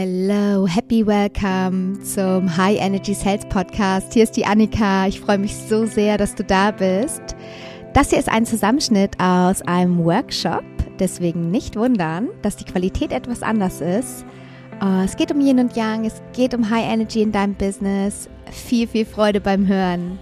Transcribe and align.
Hello, 0.00 0.64
happy 0.64 1.04
welcome 1.04 2.00
zum 2.04 2.56
High 2.56 2.78
Energy 2.78 3.14
Sales 3.14 3.44
Podcast. 3.46 4.12
Hier 4.12 4.22
ist 4.22 4.36
die 4.36 4.46
Annika. 4.46 5.08
Ich 5.08 5.18
freue 5.18 5.38
mich 5.38 5.56
so 5.56 5.86
sehr, 5.86 6.16
dass 6.16 6.36
du 6.36 6.44
da 6.44 6.70
bist. 6.70 7.34
Das 7.94 8.10
hier 8.10 8.20
ist 8.20 8.28
ein 8.28 8.46
Zusammenschnitt 8.46 9.18
aus 9.18 9.60
einem 9.62 10.04
Workshop, 10.04 10.62
deswegen 11.00 11.50
nicht 11.50 11.74
wundern, 11.74 12.28
dass 12.42 12.54
die 12.54 12.64
Qualität 12.64 13.10
etwas 13.10 13.42
anders 13.42 13.80
ist. 13.80 14.24
Uh, 14.80 15.02
es 15.04 15.16
geht 15.16 15.32
um 15.32 15.40
Yin 15.40 15.58
und 15.58 15.74
Yang, 15.74 16.04
es 16.04 16.22
geht 16.32 16.54
um 16.54 16.70
High 16.70 16.92
Energy 16.92 17.20
in 17.20 17.32
deinem 17.32 17.54
Business. 17.54 18.30
Viel, 18.52 18.86
viel 18.86 19.04
Freude 19.04 19.40
beim 19.40 19.66
Hören. 19.66 20.20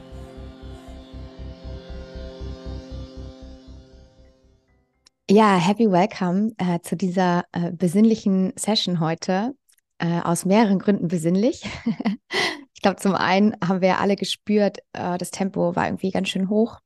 Ja, 5.29 5.58
happy 5.58 5.90
welcome 5.90 6.52
äh, 6.56 6.80
zu 6.80 6.96
dieser 6.96 7.45
äh, 7.52 7.72
besinnlichen 7.72 8.54
Session 8.56 9.00
heute. 9.00 9.54
Äh, 9.98 10.20
aus 10.20 10.44
mehreren 10.44 10.78
Gründen 10.78 11.08
besinnlich. 11.08 11.62
ich 12.75 12.82
glaube, 12.82 12.96
zum 12.96 13.14
einen 13.14 13.57
haben 13.66 13.80
wir 13.80 13.98
alle 13.98 14.16
gespürt, 14.16 14.79
äh, 14.93 15.16
das 15.16 15.30
Tempo 15.30 15.75
war 15.75 15.86
irgendwie 15.86 16.11
ganz 16.11 16.29
schön 16.29 16.50
hoch. 16.50 16.80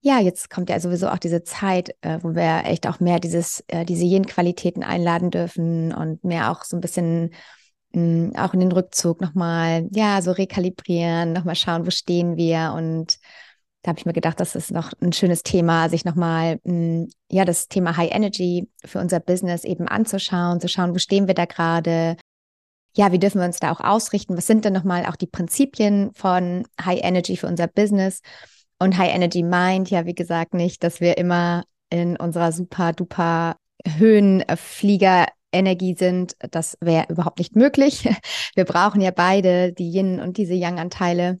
Ja, 0.00 0.20
jetzt 0.20 0.50
kommt 0.50 0.70
ja 0.70 0.78
sowieso 0.78 1.08
auch 1.08 1.18
diese 1.18 1.42
Zeit, 1.42 1.90
äh, 2.02 2.18
wo 2.22 2.34
wir 2.34 2.64
echt 2.66 2.86
auch 2.86 3.00
mehr 3.00 3.18
dieses, 3.18 3.64
äh, 3.68 3.84
diese 3.84 4.04
Yin-Qualitäten 4.04 4.84
einladen 4.84 5.30
dürfen 5.30 5.92
und 5.92 6.22
mehr 6.22 6.52
auch 6.52 6.64
so 6.64 6.76
ein 6.76 6.80
bisschen 6.80 7.30
mh, 7.92 8.02
mm, 8.02 8.36
auch 8.36 8.54
in 8.54 8.60
den 8.60 8.72
Rückzug 8.72 9.20
nochmal, 9.20 9.88
ja, 9.92 10.22
so 10.22 10.32
rekalibrieren, 10.32 11.32
nochmal 11.32 11.56
schauen, 11.56 11.86
wo 11.86 11.90
stehen 11.90 12.36
wir 12.36 12.74
und 12.76 13.18
habe 13.88 13.98
ich 13.98 14.06
mir 14.06 14.12
gedacht, 14.12 14.40
das 14.40 14.54
ist 14.54 14.70
noch 14.70 14.92
ein 15.00 15.12
schönes 15.12 15.42
Thema, 15.42 15.88
sich 15.88 16.04
nochmal, 16.04 16.60
hm, 16.64 17.08
ja, 17.30 17.44
das 17.44 17.68
Thema 17.68 17.96
High 17.96 18.12
Energy 18.12 18.68
für 18.84 19.00
unser 19.00 19.20
Business 19.20 19.64
eben 19.64 19.88
anzuschauen, 19.88 20.60
zu 20.60 20.68
schauen, 20.68 20.94
wo 20.94 20.98
stehen 20.98 21.26
wir 21.26 21.34
da 21.34 21.46
gerade? 21.46 22.16
Ja, 22.96 23.12
wie 23.12 23.18
dürfen 23.18 23.40
wir 23.40 23.46
uns 23.46 23.58
da 23.58 23.72
auch 23.72 23.80
ausrichten? 23.80 24.36
Was 24.36 24.46
sind 24.46 24.64
denn 24.64 24.72
nochmal 24.72 25.06
auch 25.06 25.16
die 25.16 25.26
Prinzipien 25.26 26.10
von 26.14 26.64
High 26.80 27.00
Energy 27.02 27.36
für 27.36 27.46
unser 27.46 27.66
Business? 27.66 28.22
Und 28.78 28.96
High 28.96 29.14
Energy 29.14 29.42
meint 29.42 29.90
ja, 29.90 30.06
wie 30.06 30.14
gesagt, 30.14 30.54
nicht, 30.54 30.84
dass 30.84 31.00
wir 31.00 31.18
immer 31.18 31.64
in 31.90 32.16
unserer 32.16 32.52
super 32.52 32.92
duper 32.92 33.56
Höhenflieger 33.86 35.26
Energie 35.52 35.94
sind. 35.94 36.36
Das 36.50 36.76
wäre 36.80 37.06
überhaupt 37.08 37.38
nicht 37.38 37.56
möglich. 37.56 38.08
Wir 38.54 38.64
brauchen 38.64 39.00
ja 39.00 39.10
beide, 39.10 39.72
die 39.72 39.90
Yin 39.90 40.20
und 40.20 40.36
diese 40.36 40.54
Yang-Anteile 40.54 41.40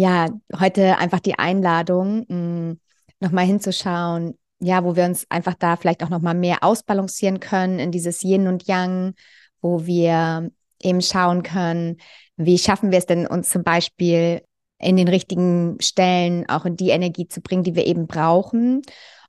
ja, 0.00 0.28
heute 0.58 0.96
einfach 0.98 1.20
die 1.20 1.38
Einladung, 1.38 2.24
mm, 2.28 2.80
nochmal 3.20 3.44
hinzuschauen, 3.44 4.38
ja, 4.58 4.82
wo 4.82 4.96
wir 4.96 5.04
uns 5.04 5.26
einfach 5.28 5.54
da 5.54 5.76
vielleicht 5.76 6.02
auch 6.02 6.08
nochmal 6.08 6.34
mehr 6.34 6.58
ausbalancieren 6.62 7.38
können 7.38 7.78
in 7.78 7.92
dieses 7.92 8.22
Yin 8.22 8.46
und 8.46 8.66
Yang, 8.66 9.14
wo 9.60 9.84
wir 9.84 10.50
eben 10.82 11.02
schauen 11.02 11.42
können, 11.42 11.98
wie 12.36 12.58
schaffen 12.58 12.90
wir 12.90 12.98
es 12.98 13.06
denn, 13.06 13.26
uns 13.26 13.50
zum 13.50 13.62
Beispiel 13.62 14.42
in 14.78 14.96
den 14.96 15.08
richtigen 15.08 15.76
Stellen 15.80 16.48
auch 16.48 16.64
in 16.64 16.76
die 16.76 16.88
Energie 16.88 17.28
zu 17.28 17.42
bringen, 17.42 17.64
die 17.64 17.74
wir 17.74 17.86
eben 17.86 18.06
brauchen. 18.06 18.80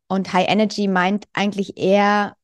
Und 0.08 0.32
High 0.32 0.48
Energy 0.48 0.88
meint 0.88 1.26
eigentlich 1.34 1.78
eher 1.78 2.36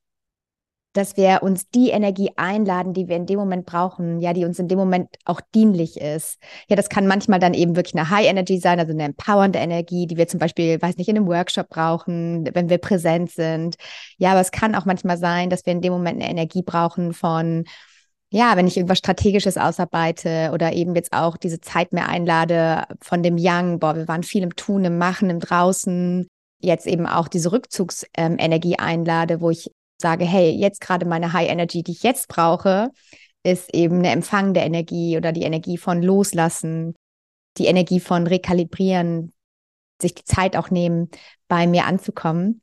dass 0.98 1.16
wir 1.16 1.44
uns 1.44 1.70
die 1.70 1.90
Energie 1.90 2.32
einladen, 2.38 2.94
die 2.94 3.08
wir 3.08 3.16
in 3.16 3.28
dem 3.28 3.38
Moment 3.38 3.68
brauchen, 3.68 4.20
ja, 4.20 4.34
die 4.34 4.46
uns 4.46 4.58
in 4.58 4.68
dem 4.68 4.80
Moment 4.80 5.10
auch 5.26 5.40
dienlich 5.54 6.02
ist. 6.02 6.40
Ja, 6.70 6.76
das 6.76 6.90
kann 6.90 7.06
manchmal 7.06 7.40
dann 7.40 7.54
eben 7.54 7.76
wirklich 7.76 7.94
eine 7.94 8.10
High 8.10 8.26
Energy 8.26 8.58
sein, 8.58 8.80
also 8.80 8.94
eine 8.94 9.04
empowernde 9.04 9.60
Energie, 9.60 10.08
die 10.08 10.18
wir 10.18 10.28
zum 10.28 10.40
Beispiel, 10.40 10.82
weiß 10.82 10.98
nicht, 10.98 11.08
in 11.08 11.16
einem 11.16 11.28
Workshop 11.28 11.70
brauchen, 11.70 12.50
wenn 12.54 12.70
wir 12.70 12.80
präsent 12.80 13.30
sind. 13.30 13.76
Ja, 14.18 14.32
aber 14.32 14.42
es 14.42 14.50
kann 14.50 14.74
auch 14.74 14.86
manchmal 14.86 15.18
sein, 15.18 15.52
dass 15.52 15.68
wir 15.68 15.74
in 15.74 15.82
dem 15.82 15.94
Moment 15.94 16.20
eine 16.20 16.32
Energie 16.32 16.64
brauchen 16.64 17.14
von, 17.14 17.66
ja, 18.32 18.58
wenn 18.58 18.66
ich 18.66 18.76
irgendwas 18.76 18.98
Strategisches 18.98 19.58
ausarbeite 19.58 20.50
oder 20.52 20.74
eben 20.74 20.96
jetzt 20.96 21.14
auch 21.14 21.38
diese 21.38 21.62
Zeit 21.62 21.94
mehr 21.94 22.10
einlade 22.10 22.86
von 23.02 23.22
dem 23.22 23.36
Young, 23.38 23.78
boah, 23.78 23.96
wir 23.96 24.08
waren 24.08 24.24
viel 24.24 24.42
im 24.42 24.56
Tun, 24.56 24.84
im 24.84 24.98
Machen, 24.98 25.30
im 25.30 25.40
Draußen, 25.40 26.28
jetzt 26.60 26.88
eben 26.88 27.06
auch 27.06 27.28
diese 27.28 27.52
Rückzugsenergie 27.52 28.80
einlade, 28.80 29.42
wo 29.42 29.52
ich 29.52 29.70
sage, 30.02 30.26
hey, 30.26 30.52
jetzt 30.52 30.82
gerade 30.82 31.06
meine 31.06 31.34
High 31.34 31.50
Energy, 31.50 31.84
die 31.84 31.92
ich 31.92 32.04
jetzt 32.04 32.28
brauche, 32.28 32.92
ist 33.44 33.74
eben 33.74 34.00
eine 34.00 34.12
empfangende 34.12 34.60
Energie 34.60 35.18
oder 35.18 35.32
die 35.32 35.44
Energie 35.44 35.78
von 35.78 36.02
Loslassen, 36.02 36.96
die 37.58 37.66
Energie 37.66 38.00
von 38.00 38.28
Rekalibrieren, 38.28 39.34
sich 40.02 40.14
die 40.14 40.26
Zeit 40.26 40.56
auch 40.56 40.70
nehmen, 40.70 41.10
bei 41.48 41.66
mir 41.68 41.86
anzukommen. 41.86 42.62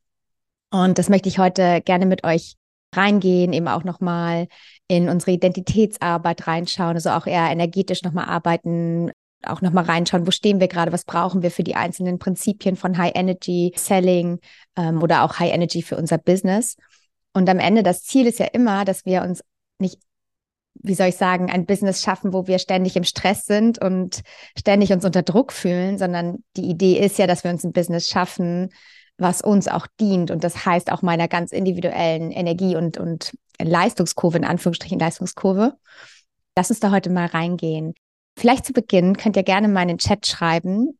Und 0.70 0.98
das 0.98 1.08
möchte 1.08 1.28
ich 1.28 1.38
heute 1.38 1.80
gerne 1.80 2.06
mit 2.06 2.24
euch 2.24 2.56
reingehen, 2.94 3.52
eben 3.52 3.68
auch 3.68 3.84
nochmal 3.84 4.46
in 4.88 5.08
unsere 5.08 5.32
Identitätsarbeit 5.32 6.46
reinschauen, 6.46 6.94
also 6.94 7.10
auch 7.10 7.26
eher 7.26 7.50
energetisch 7.50 8.02
nochmal 8.02 8.26
arbeiten, 8.26 9.10
auch 9.46 9.62
nochmal 9.62 9.84
reinschauen, 9.84 10.26
wo 10.26 10.30
stehen 10.30 10.60
wir 10.60 10.68
gerade, 10.68 10.92
was 10.92 11.04
brauchen 11.04 11.42
wir 11.42 11.50
für 11.50 11.64
die 11.64 11.76
einzelnen 11.76 12.18
Prinzipien 12.18 12.76
von 12.76 12.96
High 12.96 13.12
Energy 13.14 13.72
Selling 13.76 14.38
ähm, 14.76 15.02
oder 15.02 15.24
auch 15.24 15.38
High 15.38 15.52
Energy 15.52 15.82
für 15.82 15.96
unser 15.96 16.18
Business. 16.18 16.76
Und 17.34 17.48
am 17.50 17.58
Ende, 17.58 17.82
das 17.82 18.04
Ziel 18.04 18.26
ist 18.26 18.38
ja 18.38 18.46
immer, 18.46 18.84
dass 18.84 19.04
wir 19.04 19.22
uns 19.22 19.42
nicht, 19.78 20.00
wie 20.74 20.94
soll 20.94 21.08
ich 21.08 21.16
sagen, 21.16 21.50
ein 21.50 21.66
Business 21.66 22.02
schaffen, 22.02 22.32
wo 22.32 22.46
wir 22.46 22.58
ständig 22.58 22.96
im 22.96 23.04
Stress 23.04 23.44
sind 23.44 23.78
und 23.78 24.22
ständig 24.56 24.92
uns 24.92 25.04
unter 25.04 25.22
Druck 25.22 25.52
fühlen, 25.52 25.98
sondern 25.98 26.44
die 26.56 26.70
Idee 26.70 26.98
ist 26.98 27.18
ja, 27.18 27.26
dass 27.26 27.44
wir 27.44 27.50
uns 27.50 27.64
ein 27.64 27.72
Business 27.72 28.08
schaffen, 28.08 28.70
was 29.18 29.40
uns 29.40 29.68
auch 29.68 29.86
dient. 30.00 30.30
Und 30.30 30.44
das 30.44 30.64
heißt 30.64 30.90
auch 30.90 31.02
meiner 31.02 31.28
ganz 31.28 31.52
individuellen 31.52 32.30
Energie- 32.30 32.76
und, 32.76 32.98
und 32.98 33.36
Leistungskurve, 33.60 34.38
in 34.38 34.44
Anführungsstrichen 34.44 34.98
Leistungskurve. 34.98 35.74
Lass 36.56 36.70
uns 36.70 36.80
da 36.80 36.92
heute 36.92 37.10
mal 37.10 37.26
reingehen. 37.26 37.94
Vielleicht 38.36 38.66
zu 38.66 38.72
Beginn 38.72 39.16
könnt 39.16 39.36
ihr 39.36 39.42
gerne 39.42 39.68
mal 39.68 39.82
in 39.82 39.88
den 39.88 39.98
Chat 39.98 40.26
schreiben, 40.26 40.98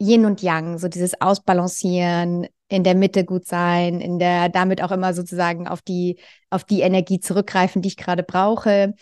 Yin 0.00 0.24
und 0.24 0.42
Yang, 0.42 0.78
so 0.78 0.88
dieses 0.88 1.20
Ausbalancieren, 1.20 2.46
in 2.68 2.84
der 2.84 2.94
Mitte 2.94 3.24
gut 3.24 3.46
sein, 3.46 4.00
in 4.00 4.18
der 4.18 4.48
damit 4.48 4.82
auch 4.82 4.90
immer 4.90 5.14
sozusagen 5.14 5.66
auf 5.66 5.82
die, 5.82 6.18
auf 6.50 6.64
die 6.64 6.80
Energie 6.80 7.20
zurückgreifen, 7.20 7.82
die 7.82 7.88
ich 7.88 7.96
gerade 7.96 8.22
brauche. 8.22 8.94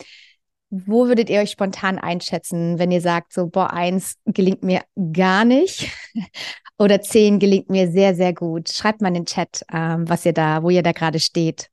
Wo 0.71 1.07
würdet 1.07 1.31
ihr 1.31 1.41
euch 1.41 1.51
spontan 1.51 1.99
einschätzen, 1.99 2.79
wenn 2.79 2.91
ihr 2.91 3.01
sagt, 3.01 3.33
so, 3.33 3.49
boah, 3.49 3.73
eins 3.73 4.17
gelingt 4.25 4.63
mir 4.63 4.83
gar 5.13 5.45
nicht 5.45 5.91
oder 6.79 7.01
zehn 7.01 7.39
gelingt 7.39 7.71
mir 7.71 7.91
sehr, 7.91 8.15
sehr 8.15 8.33
gut? 8.33 8.71
Schreibt 8.71 9.01
mal 9.01 9.09
in 9.09 9.15
den 9.15 9.27
Chat, 9.27 9.65
ähm, 9.73 10.09
was 10.09 10.25
ihr 10.25 10.33
da, 10.33 10.63
wo 10.63 10.71
ihr 10.71 10.83
da 10.83 10.93
gerade 10.93 11.21
steht. 11.21 11.69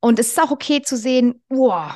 Und 0.00 0.18
es 0.18 0.28
ist 0.28 0.40
auch 0.40 0.50
okay 0.50 0.80
zu 0.80 0.96
sehen, 0.96 1.42
wow, 1.50 1.92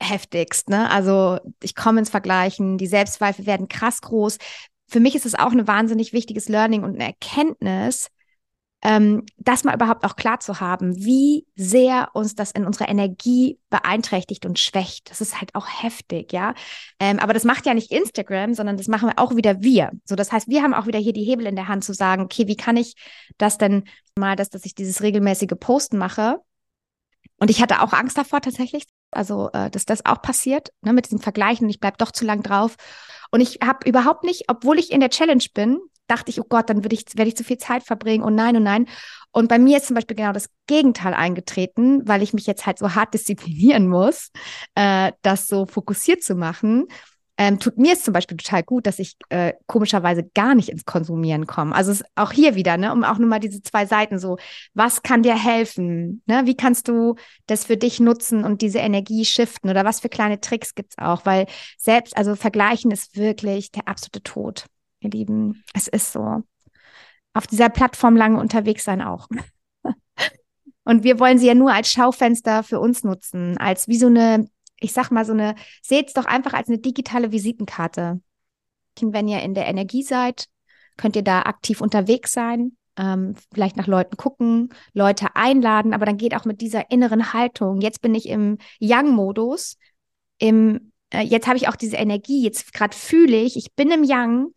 heftigst, 0.00 0.68
ne? 0.68 0.90
Also 0.90 1.38
ich 1.62 1.74
komme 1.74 2.00
ins 2.00 2.10
Vergleichen, 2.10 2.78
die 2.78 2.86
Selbstzweifel 2.86 3.46
werden 3.46 3.68
krass 3.68 4.00
groß 4.00 4.38
für 4.88 5.00
mich 5.00 5.14
ist 5.14 5.26
es 5.26 5.34
auch 5.34 5.52
ein 5.52 5.66
wahnsinnig 5.66 6.12
wichtiges 6.12 6.48
Learning 6.48 6.82
und 6.82 6.94
eine 6.94 7.06
Erkenntnis, 7.06 8.08
ähm, 8.80 9.26
das 9.38 9.64
mal 9.64 9.74
überhaupt 9.74 10.04
auch 10.04 10.14
klar 10.14 10.38
zu 10.38 10.60
haben, 10.60 10.96
wie 10.96 11.46
sehr 11.56 12.10
uns 12.14 12.36
das 12.36 12.52
in 12.52 12.64
unserer 12.64 12.88
Energie 12.88 13.58
beeinträchtigt 13.70 14.46
und 14.46 14.58
schwächt. 14.58 15.10
Das 15.10 15.20
ist 15.20 15.40
halt 15.40 15.54
auch 15.54 15.66
heftig, 15.66 16.32
ja. 16.32 16.54
Ähm, 17.00 17.18
aber 17.18 17.32
das 17.32 17.44
macht 17.44 17.66
ja 17.66 17.74
nicht 17.74 17.90
Instagram, 17.90 18.54
sondern 18.54 18.76
das 18.76 18.86
machen 18.86 19.08
wir 19.08 19.18
auch 19.18 19.34
wieder 19.34 19.62
wir. 19.62 19.90
So, 20.04 20.14
das 20.14 20.30
heißt, 20.30 20.48
wir 20.48 20.62
haben 20.62 20.74
auch 20.74 20.86
wieder 20.86 21.00
hier 21.00 21.12
die 21.12 21.24
Hebel 21.24 21.46
in 21.46 21.56
der 21.56 21.68
Hand 21.68 21.82
zu 21.84 21.92
sagen, 21.92 22.22
okay, 22.22 22.46
wie 22.46 22.56
kann 22.56 22.76
ich 22.76 22.94
das 23.36 23.58
denn 23.58 23.84
mal, 24.16 24.36
dass, 24.36 24.48
dass 24.48 24.64
ich 24.64 24.76
dieses 24.76 25.02
regelmäßige 25.02 25.58
Posten 25.58 25.98
mache? 25.98 26.38
Und 27.40 27.50
ich 27.50 27.60
hatte 27.60 27.82
auch 27.82 27.92
Angst 27.92 28.16
davor 28.16 28.40
tatsächlich, 28.40 28.84
also 29.10 29.50
äh, 29.52 29.70
dass 29.70 29.84
das 29.84 30.04
auch 30.04 30.22
passiert, 30.22 30.70
ne, 30.82 30.92
mit 30.92 31.06
diesem 31.06 31.20
Vergleichen 31.20 31.66
und 31.66 31.70
ich 31.70 31.80
bleibe 31.80 31.98
doch 31.98 32.12
zu 32.12 32.24
lang 32.24 32.42
drauf. 32.42 32.76
Und 33.30 33.40
ich 33.40 33.58
habe 33.62 33.88
überhaupt 33.88 34.24
nicht, 34.24 34.44
obwohl 34.48 34.78
ich 34.78 34.90
in 34.90 35.00
der 35.00 35.10
Challenge 35.10 35.44
bin, 35.54 35.80
dachte 36.06 36.30
ich, 36.30 36.40
oh 36.40 36.46
Gott, 36.48 36.70
dann 36.70 36.84
würde 36.84 36.94
ich, 36.94 37.04
werde 37.14 37.28
ich 37.28 37.36
zu 37.36 37.44
viel 37.44 37.58
Zeit 37.58 37.82
verbringen 37.82 38.24
und 38.24 38.34
nein 38.34 38.56
und 38.56 38.62
nein. 38.62 38.86
Und 39.30 39.48
bei 39.48 39.58
mir 39.58 39.76
ist 39.76 39.86
zum 39.86 39.94
Beispiel 39.94 40.16
genau 40.16 40.32
das 40.32 40.48
Gegenteil 40.66 41.12
eingetreten, 41.12 42.08
weil 42.08 42.22
ich 42.22 42.32
mich 42.32 42.46
jetzt 42.46 42.66
halt 42.66 42.78
so 42.78 42.94
hart 42.94 43.12
disziplinieren 43.14 43.88
muss, 43.88 44.30
äh, 44.74 45.12
das 45.22 45.46
so 45.46 45.66
fokussiert 45.66 46.22
zu 46.22 46.34
machen 46.34 46.86
ähm, 47.40 47.60
tut 47.60 47.78
mir 47.78 47.92
es 47.92 48.02
zum 48.02 48.12
Beispiel 48.12 48.36
total 48.36 48.64
gut, 48.64 48.84
dass 48.88 48.98
ich 48.98 49.16
äh, 49.28 49.52
komischerweise 49.66 50.24
gar 50.34 50.56
nicht 50.56 50.70
ins 50.70 50.84
Konsumieren 50.84 51.46
komme. 51.46 51.72
Also 51.72 51.92
es, 51.92 52.02
auch 52.16 52.32
hier 52.32 52.56
wieder, 52.56 52.76
ne, 52.76 52.92
um 52.92 53.04
auch 53.04 53.18
nur 53.18 53.28
mal 53.28 53.38
diese 53.38 53.62
zwei 53.62 53.86
Seiten 53.86 54.18
so, 54.18 54.38
was 54.74 55.04
kann 55.04 55.22
dir 55.22 55.40
helfen? 55.40 56.20
Ne? 56.26 56.42
Wie 56.46 56.56
kannst 56.56 56.88
du 56.88 57.14
das 57.46 57.64
für 57.64 57.76
dich 57.76 58.00
nutzen 58.00 58.42
und 58.42 58.60
diese 58.60 58.80
Energie 58.80 59.24
shiften? 59.24 59.70
Oder 59.70 59.84
was 59.84 60.00
für 60.00 60.08
kleine 60.08 60.40
Tricks 60.40 60.74
gibt's 60.74 60.98
auch? 60.98 61.24
Weil 61.26 61.46
selbst, 61.78 62.16
also 62.16 62.34
vergleichen 62.34 62.90
ist 62.90 63.16
wirklich 63.16 63.70
der 63.70 63.86
absolute 63.86 64.24
Tod, 64.24 64.66
ihr 64.98 65.10
Lieben. 65.10 65.62
Es 65.74 65.86
ist 65.86 66.12
so. 66.12 66.42
Auf 67.34 67.46
dieser 67.46 67.68
Plattform 67.68 68.16
lange 68.16 68.40
unterwegs 68.40 68.82
sein 68.82 69.00
auch. 69.00 69.28
Und 70.84 71.04
wir 71.04 71.20
wollen 71.20 71.38
sie 71.38 71.46
ja 71.46 71.54
nur 71.54 71.72
als 71.72 71.92
Schaufenster 71.92 72.64
für 72.64 72.80
uns 72.80 73.04
nutzen, 73.04 73.58
als 73.58 73.86
wie 73.86 73.98
so 73.98 74.06
eine 74.06 74.48
ich 74.80 74.92
sag 74.92 75.10
mal, 75.10 75.24
so 75.24 75.32
eine, 75.32 75.54
seht 75.82 76.08
es 76.08 76.14
doch 76.14 76.24
einfach 76.24 76.52
als 76.54 76.68
eine 76.68 76.78
digitale 76.78 77.32
Visitenkarte. 77.32 78.20
Wenn 79.00 79.28
ihr 79.28 79.40
in 79.42 79.54
der 79.54 79.66
Energie 79.66 80.02
seid, 80.02 80.46
könnt 80.96 81.16
ihr 81.16 81.22
da 81.22 81.42
aktiv 81.42 81.80
unterwegs 81.80 82.32
sein. 82.32 82.76
ähm, 82.98 83.34
vielleicht 83.54 83.76
nach 83.76 83.86
Leuten 83.86 84.16
gucken, 84.16 84.70
Leute 84.92 85.28
einladen, 85.36 85.94
aber 85.94 86.04
dann 86.04 86.16
geht 86.16 86.34
auch 86.34 86.44
mit 86.44 86.60
dieser 86.60 86.90
inneren 86.90 87.32
Haltung. 87.32 87.80
Jetzt 87.80 88.02
bin 88.02 88.14
ich 88.14 88.28
im 88.28 88.58
Young-Modus, 88.80 89.78
im 90.38 90.92
äh, 91.10 91.22
jetzt 91.22 91.46
habe 91.46 91.56
ich 91.56 91.68
auch 91.68 91.76
diese 91.76 91.96
Energie, 91.96 92.42
jetzt 92.42 92.74
gerade 92.74 92.94
fühle 92.96 93.36
ich, 93.36 93.56
ich 93.56 93.72
bin 93.74 93.90
im 93.90 94.02
Young, 94.04 94.52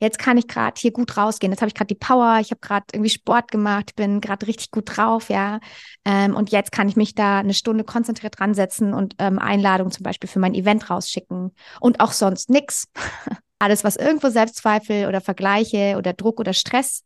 jetzt 0.00 0.18
kann 0.18 0.36
ich 0.36 0.48
gerade 0.48 0.78
hier 0.78 0.92
gut 0.92 1.16
rausgehen. 1.16 1.52
Jetzt 1.52 1.60
habe 1.60 1.68
ich 1.68 1.74
gerade 1.74 1.88
die 1.88 1.94
Power, 1.94 2.38
ich 2.40 2.50
habe 2.50 2.60
gerade 2.60 2.86
irgendwie 2.92 3.10
Sport 3.10 3.50
gemacht, 3.50 3.94
bin 3.96 4.20
gerade 4.20 4.46
richtig 4.46 4.70
gut 4.70 4.96
drauf, 4.96 5.28
ja. 5.28 5.60
Ähm, 6.04 6.34
und 6.34 6.50
jetzt 6.50 6.72
kann 6.72 6.88
ich 6.88 6.96
mich 6.96 7.14
da 7.14 7.38
eine 7.38 7.54
Stunde 7.54 7.84
konzentriert 7.84 8.38
dran 8.38 8.54
setzen 8.54 8.94
und 8.94 9.14
ähm, 9.18 9.38
Einladungen 9.38 9.92
zum 9.92 10.02
Beispiel 10.02 10.28
für 10.28 10.40
mein 10.40 10.54
Event 10.54 10.90
rausschicken. 10.90 11.52
Und 11.80 12.00
auch 12.00 12.12
sonst 12.12 12.50
nix. 12.50 12.88
Alles, 13.58 13.84
was 13.84 13.96
irgendwo 13.96 14.28
Selbstzweifel 14.28 15.06
oder 15.06 15.20
Vergleiche 15.20 15.96
oder 15.96 16.12
Druck 16.12 16.40
oder 16.40 16.52
Stress 16.52 17.02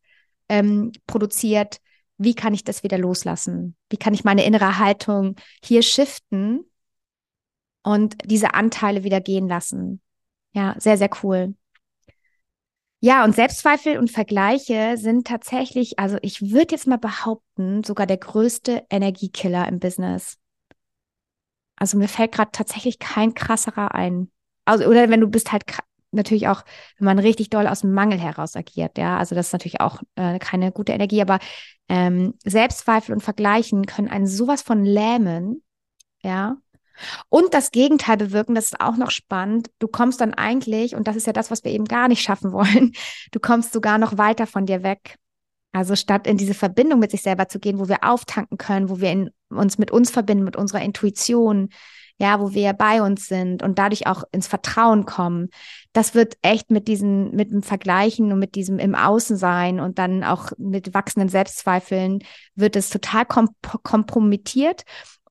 ähm, 0.49 0.93
produziert, 1.07 1.79
wie 2.17 2.35
kann 2.35 2.53
ich 2.53 2.65
das 2.65 2.83
wieder 2.83 2.99
loslassen? 2.99 3.77
Wie 3.91 3.97
kann 3.97 4.13
ich 4.13 4.25
meine 4.25 4.45
innere 4.45 4.79
Haltung 4.79 5.37
hier 5.65 5.83
shiften 5.83 6.65
und 7.83 8.17
diese 8.25 8.55
Anteile 8.55 9.05
wieder 9.05 9.21
gehen 9.21 9.47
lassen? 9.47 10.01
Ja, 10.53 10.75
sehr, 10.79 10.99
sehr 10.99 11.11
cool. 11.23 11.55
Ja, 13.01 13.25
und 13.25 13.35
Selbstzweifel 13.35 13.99
und 13.99 14.11
Vergleiche 14.11 14.97
sind 14.97 15.27
tatsächlich, 15.27 15.99
also 16.01 16.19
ich 16.21 16.51
würde 16.51 16.75
jetzt 16.75 16.89
mal 16.89 16.99
behaupten, 16.99 17.85
sogar 17.85 18.07
der 18.07 18.17
größte 18.17 18.85
Energiekiller 18.91 19.69
im 19.69 19.79
Business. 19.79 20.37
Also 21.77 21.97
mir 21.97 22.09
fällt 22.09 22.33
gerade 22.33 22.51
tatsächlich 22.53 22.99
kein 22.99 23.35
krasserer 23.35 23.95
ein. 23.95 24.33
Also, 24.65 24.87
oder 24.87 25.09
wenn 25.11 25.21
du 25.21 25.29
bist 25.29 25.53
halt 25.53 25.65
natürlich 26.11 26.49
auch, 26.49 26.65
wenn 26.99 27.05
man 27.05 27.21
richtig 27.21 27.51
doll 27.51 27.69
aus 27.69 27.83
dem 27.83 27.93
Mangel 27.93 28.19
heraus 28.19 28.57
agiert, 28.57 28.99
ja, 28.99 29.17
also 29.17 29.37
das 29.37 29.47
ist 29.49 29.53
natürlich 29.53 29.81
auch 29.81 30.03
äh, 30.17 30.39
keine 30.41 30.73
gute 30.73 30.93
Energie, 30.93 31.23
aber 31.23 31.39
ähm, 31.89 32.35
Selbstzweifel 32.45 33.15
und 33.15 33.23
Vergleichen 33.23 33.87
können 33.87 34.09
einen 34.09 34.27
sowas 34.27 34.63
von 34.63 34.85
lähmen, 34.85 35.63
ja, 36.23 36.57
und 37.29 37.55
das 37.55 37.71
Gegenteil 37.71 38.17
bewirken, 38.17 38.55
das 38.55 38.67
ist 38.67 38.81
auch 38.81 38.97
noch 38.97 39.11
spannend. 39.11 39.71
Du 39.79 39.89
kommst 39.89 40.21
dann 40.21 40.35
eigentlich, 40.35 40.95
und 40.95 41.09
das 41.09 41.17
ist 41.17 41.27
ja 41.27 41.33
das, 41.33 41.51
was 41.51 41.65
wir 41.65 41.73
eben 41.73 41.85
gar 41.85 42.09
nicht 42.09 42.23
schaffen 42.23 42.53
wollen, 42.53 42.93
du 43.33 43.41
kommst 43.41 43.73
sogar 43.73 43.99
noch 43.99 44.19
weiter 44.19 44.47
von 44.47 44.67
dir 44.67 44.83
weg. 44.83 45.17
Also 45.73 45.97
statt 45.97 46.27
in 46.27 46.39
diese 46.39 46.55
Verbindung 46.55 46.99
mit 46.99 47.11
sich 47.11 47.23
selber 47.23 47.49
zu 47.49 47.61
gehen, 47.61 47.79
wo 47.79 47.89
wir 47.89 48.03
auftanken 48.03 48.57
können, 48.57 48.89
wo 48.89 49.01
wir 49.01 49.13
in, 49.13 49.31
uns 49.51 49.79
mit 49.79 49.91
uns 49.91 50.11
verbinden, 50.11 50.45
mit 50.45 50.57
unserer 50.57 50.81
Intuition, 50.81 51.69
ja, 52.21 52.41
wo 52.41 52.53
wir 52.53 52.73
bei 52.73 53.01
uns 53.01 53.27
sind 53.27 53.63
und 53.63 53.79
dadurch 53.79 54.07
auch 54.09 54.25
ins 54.33 54.49
Vertrauen 54.49 55.05
kommen. 55.05 55.51
Das 55.93 56.15
wird 56.15 56.37
echt 56.43 56.71
mit 56.71 56.89
diesen, 56.89 57.35
mit 57.35 57.53
dem 57.53 57.63
Vergleichen 57.63 58.33
und 58.33 58.41
mit 58.41 58.57
diesem 58.57 58.79
im 58.81 58.97
Außen 58.97 59.37
sein 59.37 59.79
und 59.79 59.99
dann 59.99 60.25
auch 60.25 60.51
mit 60.59 60.95
wachsenden 60.95 61.29
Selbstzweifeln 61.29 62.21
wird 62.57 62.75
es 62.75 62.91
total 62.91 63.25
kom 63.25 63.51
kompromittiert 63.63 64.83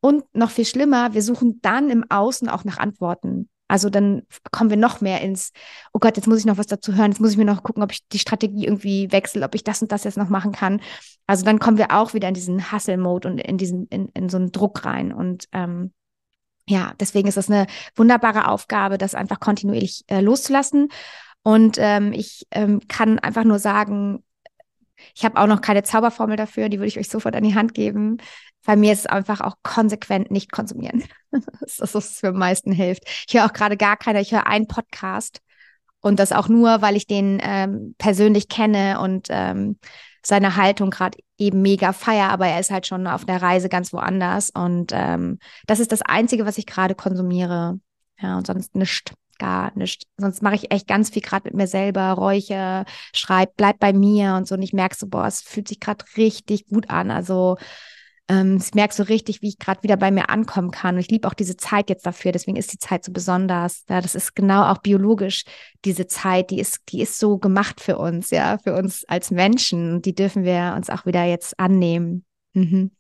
und 0.07 0.23
noch 0.33 0.51
viel 0.51 0.65
schlimmer, 0.65 1.13
wir 1.13 1.21
suchen 1.21 1.59
dann 1.61 1.89
im 1.89 2.05
Außen 2.09 2.47
auch 2.47 2.63
nach 2.63 2.77
Antworten. 2.77 3.49
Also 3.67 3.89
dann 3.89 4.23
kommen 4.51 4.69
wir 4.69 4.77
noch 4.77 5.01
mehr 5.01 5.19
ins, 5.19 5.51
oh 5.91 5.99
Gott, 5.99 6.15
jetzt 6.15 6.27
muss 6.27 6.39
ich 6.39 6.45
noch 6.45 6.57
was 6.57 6.67
dazu 6.67 6.95
hören, 6.95 7.11
jetzt 7.11 7.19
muss 7.19 7.31
ich 7.31 7.37
mir 7.37 7.43
noch 7.43 7.61
gucken, 7.61 7.83
ob 7.83 7.91
ich 7.91 8.07
die 8.07 8.19
Strategie 8.19 8.63
irgendwie 8.63 9.11
wechsle, 9.11 9.43
ob 9.43 9.53
ich 9.53 9.65
das 9.65 9.81
und 9.81 9.91
das 9.91 10.05
jetzt 10.05 10.17
noch 10.17 10.29
machen 10.29 10.53
kann. 10.53 10.79
Also 11.25 11.43
dann 11.43 11.59
kommen 11.59 11.77
wir 11.77 11.91
auch 11.91 12.13
wieder 12.13 12.29
in 12.29 12.33
diesen 12.33 12.71
Hustle-Mode 12.71 13.27
und 13.27 13.39
in 13.39 13.57
diesen, 13.57 13.87
in, 13.87 14.07
in 14.13 14.29
so 14.29 14.37
einen 14.37 14.53
Druck 14.53 14.85
rein. 14.85 15.11
Und 15.11 15.49
ähm, 15.51 15.91
ja, 16.69 16.93
deswegen 17.01 17.27
ist 17.27 17.35
das 17.35 17.49
eine 17.49 17.67
wunderbare 17.97 18.47
Aufgabe, 18.47 18.97
das 18.97 19.13
einfach 19.13 19.41
kontinuierlich 19.41 20.05
äh, 20.07 20.21
loszulassen. 20.21 20.87
Und 21.43 21.75
ähm, 21.79 22.13
ich 22.13 22.47
ähm, 22.51 22.79
kann 22.87 23.19
einfach 23.19 23.43
nur 23.43 23.59
sagen, 23.59 24.23
ich 25.15 25.25
habe 25.25 25.39
auch 25.39 25.47
noch 25.47 25.61
keine 25.61 25.83
Zauberformel 25.83 26.37
dafür, 26.37 26.69
die 26.69 26.77
würde 26.79 26.87
ich 26.87 26.99
euch 26.99 27.09
sofort 27.09 27.35
an 27.35 27.43
die 27.43 27.55
Hand 27.55 27.73
geben. 27.73 28.17
Bei 28.65 28.75
mir 28.75 28.93
ist 28.93 28.99
es 28.99 29.05
einfach 29.05 29.41
auch 29.41 29.55
konsequent 29.63 30.31
nicht 30.31 30.51
konsumieren. 30.51 31.03
das 31.61 31.79
ist, 31.79 31.95
was 31.95 32.19
für 32.19 32.29
am 32.29 32.37
meisten 32.37 32.71
hilft. 32.71 33.03
Ich 33.27 33.33
höre 33.33 33.45
auch 33.45 33.53
gerade 33.53 33.77
gar 33.77 33.97
keiner, 33.97 34.19
ich 34.19 34.31
höre 34.31 34.47
einen 34.47 34.67
Podcast 34.67 35.41
und 36.01 36.19
das 36.19 36.31
auch 36.31 36.49
nur, 36.49 36.81
weil 36.81 36.95
ich 36.95 37.07
den 37.07 37.39
ähm, 37.41 37.95
persönlich 37.97 38.49
kenne 38.49 38.99
und 38.99 39.27
ähm, 39.29 39.77
seine 40.25 40.57
Haltung 40.57 40.89
gerade 40.89 41.17
eben 41.37 41.61
mega 41.61 41.93
feier, 41.93 42.29
aber 42.29 42.47
er 42.47 42.59
ist 42.59 42.71
halt 42.71 42.87
schon 42.87 43.07
auf 43.07 43.25
der 43.25 43.41
Reise 43.41 43.69
ganz 43.69 43.93
woanders 43.93 44.49
und 44.49 44.91
ähm, 44.93 45.39
das 45.65 45.79
ist 45.79 45.91
das 45.91 46.01
Einzige, 46.01 46.45
was 46.45 46.57
ich 46.57 46.65
gerade 46.65 46.95
konsumiere. 46.95 47.79
Ja, 48.19 48.37
und 48.37 48.47
sonst 48.47 48.75
nichts 48.75 49.13
gar 49.37 49.77
nicht. 49.77 50.07
Sonst 50.17 50.41
mache 50.41 50.55
ich 50.55 50.71
echt 50.71 50.87
ganz 50.87 51.09
viel 51.09 51.21
gerade 51.21 51.45
mit 51.45 51.55
mir 51.55 51.67
selber, 51.67 52.11
räuche, 52.13 52.85
schreib, 53.13 53.55
bleib 53.57 53.79
bei 53.79 53.93
mir 53.93 54.35
und 54.35 54.47
so. 54.47 54.55
Und 54.55 54.61
ich 54.61 54.73
merke 54.73 54.95
so, 54.95 55.07
boah, 55.07 55.25
es 55.25 55.41
fühlt 55.41 55.67
sich 55.67 55.79
gerade 55.79 56.05
richtig 56.17 56.67
gut 56.67 56.89
an. 56.89 57.11
Also 57.11 57.57
ähm, 58.29 58.57
ich 58.57 58.73
merke 58.73 58.93
so 58.93 59.03
richtig, 59.03 59.41
wie 59.41 59.49
ich 59.49 59.59
gerade 59.59 59.83
wieder 59.83 59.97
bei 59.97 60.11
mir 60.11 60.29
ankommen 60.29 60.71
kann. 60.71 60.95
Und 60.95 61.01
ich 61.01 61.09
liebe 61.09 61.27
auch 61.27 61.33
diese 61.33 61.55
Zeit 61.57 61.89
jetzt 61.89 62.05
dafür. 62.05 62.31
Deswegen 62.31 62.57
ist 62.57 62.73
die 62.73 62.79
Zeit 62.79 63.03
so 63.05 63.11
besonders. 63.11 63.83
Ja, 63.89 64.01
das 64.01 64.15
ist 64.15 64.35
genau 64.35 64.63
auch 64.69 64.79
biologisch 64.79 65.43
diese 65.85 66.07
Zeit. 66.07 66.51
Die 66.51 66.59
ist, 66.59 66.81
die 66.89 67.01
ist 67.01 67.19
so 67.19 67.37
gemacht 67.37 67.79
für 67.79 67.97
uns, 67.97 68.29
ja, 68.31 68.57
für 68.57 68.75
uns 68.75 69.05
als 69.05 69.31
Menschen. 69.31 69.93
Und 69.95 70.05
die 70.05 70.15
dürfen 70.15 70.43
wir 70.43 70.73
uns 70.75 70.89
auch 70.89 71.05
wieder 71.05 71.23
jetzt 71.23 71.59
annehmen. 71.59 72.25
Mhm. 72.53 72.91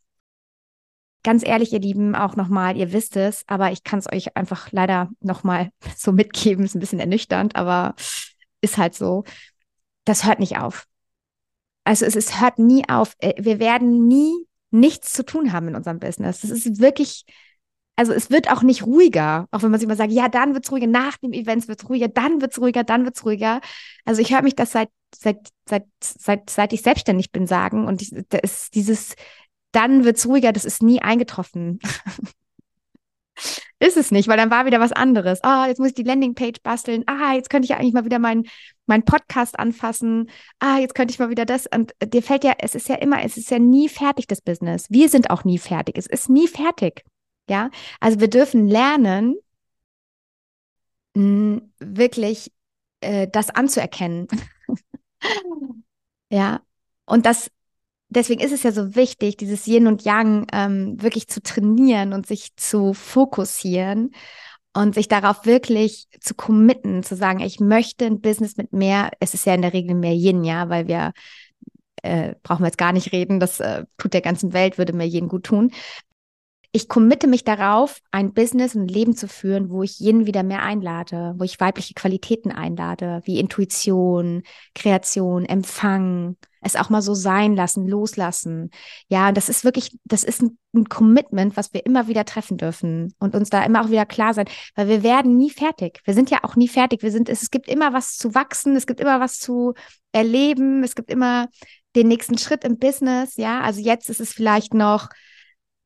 Ganz 1.27 1.45
ehrlich, 1.45 1.73
ihr 1.73 1.81
Lieben, 1.81 2.15
auch 2.15 2.37
nochmal, 2.37 2.77
ihr 2.77 2.93
wisst 2.93 3.17
es, 3.17 3.43
aber 3.47 3.73
ich 3.73 3.83
kann 3.83 3.99
es 3.99 4.09
euch 4.09 4.37
einfach 4.37 4.71
leider 4.71 5.09
nochmal 5.19 5.71
so 5.97 6.13
mitgeben. 6.13 6.63
Ist 6.63 6.73
ein 6.73 6.79
bisschen 6.79 7.01
ernüchternd, 7.01 7.57
aber 7.57 7.95
ist 8.61 8.77
halt 8.77 8.95
so. 8.95 9.25
Das 10.05 10.25
hört 10.25 10.39
nicht 10.39 10.57
auf. 10.57 10.85
Also 11.83 12.05
es, 12.05 12.15
es 12.15 12.39
hört 12.39 12.59
nie 12.59 12.87
auf. 12.87 13.13
Äh, 13.19 13.33
wir 13.43 13.59
werden 13.59 14.07
nie 14.07 14.47
nichts 14.71 15.11
zu 15.11 15.25
tun 15.25 15.51
haben 15.51 15.67
in 15.67 15.75
unserem 15.75 15.99
Business. 15.99 16.39
Das 16.39 16.49
ist 16.49 16.79
wirklich, 16.79 17.25
also 17.97 18.13
es 18.13 18.29
wird 18.29 18.49
auch 18.49 18.61
nicht 18.63 18.85
ruhiger, 18.85 19.47
auch 19.51 19.63
wenn 19.63 19.71
man 19.71 19.81
sich 19.81 19.87
immer 19.87 19.97
sagt, 19.97 20.13
ja, 20.13 20.29
dann 20.29 20.53
wird 20.53 20.63
es 20.63 20.71
ruhiger, 20.71 20.87
nach 20.87 21.17
dem 21.17 21.33
Event 21.33 21.67
wird 21.67 21.83
es 21.83 21.89
ruhiger, 21.89 22.07
dann 22.07 22.39
wird 22.39 22.53
es 22.53 22.61
ruhiger, 22.61 22.85
dann 22.85 23.03
wird 23.03 23.17
es 23.17 23.25
ruhiger. 23.25 23.59
Also 24.05 24.21
ich 24.21 24.31
höre 24.31 24.43
mich 24.43 24.55
das 24.55 24.71
seit, 24.71 24.87
seit, 25.13 25.49
seit, 25.67 25.87
seit, 25.99 26.49
seit 26.49 26.71
ich 26.71 26.83
selbstständig 26.83 27.33
bin 27.33 27.47
sagen 27.47 27.85
und 27.85 28.01
ich, 28.01 28.15
da 28.29 28.37
ist 28.37 28.75
dieses, 28.75 29.13
dann 29.71 30.03
wird 30.03 30.17
es 30.17 30.27
ruhiger, 30.27 30.51
das 30.51 30.65
ist 30.65 30.81
nie 30.81 31.01
eingetroffen. 31.01 31.79
ist 33.79 33.97
es 33.97 34.11
nicht, 34.11 34.27
weil 34.27 34.37
dann 34.37 34.49
war 34.49 34.65
wieder 34.65 34.79
was 34.79 34.91
anderes. 34.91 35.43
Ah, 35.43 35.63
oh, 35.63 35.67
jetzt 35.67 35.79
muss 35.79 35.89
ich 35.89 35.93
die 35.93 36.03
Landingpage 36.03 36.61
basteln. 36.63 37.03
Ah, 37.07 37.33
jetzt 37.33 37.49
könnte 37.49 37.65
ich 37.65 37.69
ja 37.69 37.77
eigentlich 37.77 37.93
mal 37.93 38.05
wieder 38.05 38.19
meinen 38.19 38.47
mein 38.87 39.03
Podcast 39.03 39.59
anfassen. 39.59 40.29
Ah, 40.59 40.77
jetzt 40.79 40.95
könnte 40.95 41.11
ich 41.11 41.19
mal 41.19 41.29
wieder 41.29 41.45
das. 41.45 41.67
Und 41.67 41.93
dir 42.01 42.23
fällt 42.23 42.43
ja, 42.43 42.53
es 42.57 42.73
ist 42.73 42.89
ja 42.89 42.95
immer, 42.95 43.23
es 43.23 43.37
ist 43.37 43.51
ja 43.51 43.59
nie 43.59 43.89
fertig, 43.89 44.27
das 44.27 44.41
Business. 44.41 44.87
Wir 44.89 45.09
sind 45.09 45.29
auch 45.29 45.43
nie 45.43 45.57
fertig. 45.57 45.97
Es 45.97 46.07
ist 46.07 46.29
nie 46.29 46.47
fertig. 46.47 47.03
Ja, 47.49 47.69
also 47.99 48.19
wir 48.19 48.29
dürfen 48.29 48.67
lernen, 48.67 49.35
wirklich 51.79 52.51
äh, 53.01 53.27
das 53.27 53.49
anzuerkennen. 53.49 54.27
ja, 56.29 56.61
und 57.05 57.25
das 57.25 57.49
deswegen 58.09 58.41
ist 58.41 58.51
es 58.51 58.63
ja 58.63 58.71
so 58.71 58.95
wichtig, 58.95 59.37
dieses 59.37 59.67
Yin 59.67 59.87
und 59.87 60.03
Yang 60.03 60.47
ähm, 60.53 61.01
wirklich 61.01 61.27
zu 61.27 61.41
trainieren 61.41 62.13
und 62.13 62.27
sich 62.27 62.55
zu 62.55 62.93
fokussieren 62.93 64.11
und 64.73 64.95
sich 64.95 65.07
darauf 65.07 65.45
wirklich 65.45 66.07
zu 66.19 66.35
committen, 66.35 67.03
zu 67.03 67.15
sagen, 67.15 67.39
ich 67.39 67.59
möchte 67.59 68.05
ein 68.05 68.21
Business 68.21 68.57
mit 68.57 68.73
mehr, 68.73 69.11
es 69.19 69.33
ist 69.33 69.45
ja 69.45 69.55
in 69.55 69.61
der 69.61 69.73
Regel 69.73 69.95
mehr 69.95 70.13
Yin, 70.13 70.43
ja, 70.43 70.69
weil 70.69 70.87
wir 70.87 71.13
äh, 72.03 72.35
brauchen 72.43 72.61
wir 72.61 72.67
jetzt 72.67 72.77
gar 72.77 72.93
nicht 72.93 73.11
reden, 73.11 73.39
das 73.39 73.59
äh, 73.59 73.85
tut 73.97 74.13
der 74.13 74.21
ganzen 74.21 74.53
Welt, 74.53 74.77
würde 74.77 74.93
mir 74.93 75.05
Yin 75.05 75.27
gut 75.27 75.45
tun 75.45 75.71
ich 76.71 76.89
committe 76.89 77.27
mich 77.27 77.43
darauf, 77.43 77.99
ein 78.11 78.33
Business 78.33 78.75
und 78.75 78.83
ein 78.83 78.87
Leben 78.87 79.15
zu 79.15 79.27
führen, 79.27 79.69
wo 79.69 79.83
ich 79.83 79.99
Yin 79.99 80.25
wieder 80.25 80.43
mehr 80.43 80.63
einlade, 80.63 81.33
wo 81.37 81.43
ich 81.43 81.59
weibliche 81.59 81.93
Qualitäten 81.93 82.51
einlade, 82.51 83.21
wie 83.25 83.39
Intuition, 83.39 84.43
Kreation, 84.75 85.45
Empfang, 85.45 86.35
es 86.61 86.75
auch 86.75 86.89
mal 86.89 87.01
so 87.01 87.13
sein 87.13 87.55
lassen, 87.55 87.87
loslassen. 87.87 88.71
Ja, 89.07 89.31
das 89.31 89.49
ist 89.49 89.63
wirklich, 89.63 89.97
das 90.03 90.23
ist 90.23 90.41
ein, 90.41 90.57
ein 90.73 90.85
Commitment, 90.89 91.55
was 91.55 91.73
wir 91.73 91.85
immer 91.85 92.07
wieder 92.07 92.25
treffen 92.25 92.57
dürfen 92.57 93.13
und 93.19 93.35
uns 93.35 93.49
da 93.49 93.63
immer 93.63 93.83
auch 93.83 93.89
wieder 93.89 94.05
klar 94.05 94.33
sein, 94.33 94.47
weil 94.75 94.87
wir 94.87 95.03
werden 95.03 95.37
nie 95.37 95.49
fertig. 95.49 96.01
Wir 96.03 96.13
sind 96.13 96.29
ja 96.29 96.43
auch 96.43 96.55
nie 96.55 96.67
fertig. 96.67 97.01
Wir 97.01 97.11
sind, 97.11 97.29
es, 97.29 97.41
es 97.43 97.51
gibt 97.51 97.69
immer 97.69 97.93
was 97.93 98.17
zu 98.17 98.35
wachsen, 98.35 98.75
es 98.75 98.87
gibt 98.87 98.99
immer 98.99 99.19
was 99.19 99.39
zu 99.39 99.73
erleben, 100.11 100.83
es 100.83 100.95
gibt 100.95 101.11
immer 101.11 101.47
den 101.95 102.07
nächsten 102.07 102.37
Schritt 102.37 102.63
im 102.63 102.77
Business. 102.77 103.37
Ja, 103.37 103.61
also 103.61 103.79
jetzt 103.81 104.09
ist 104.09 104.19
es 104.19 104.33
vielleicht 104.33 104.73
noch, 104.73 105.09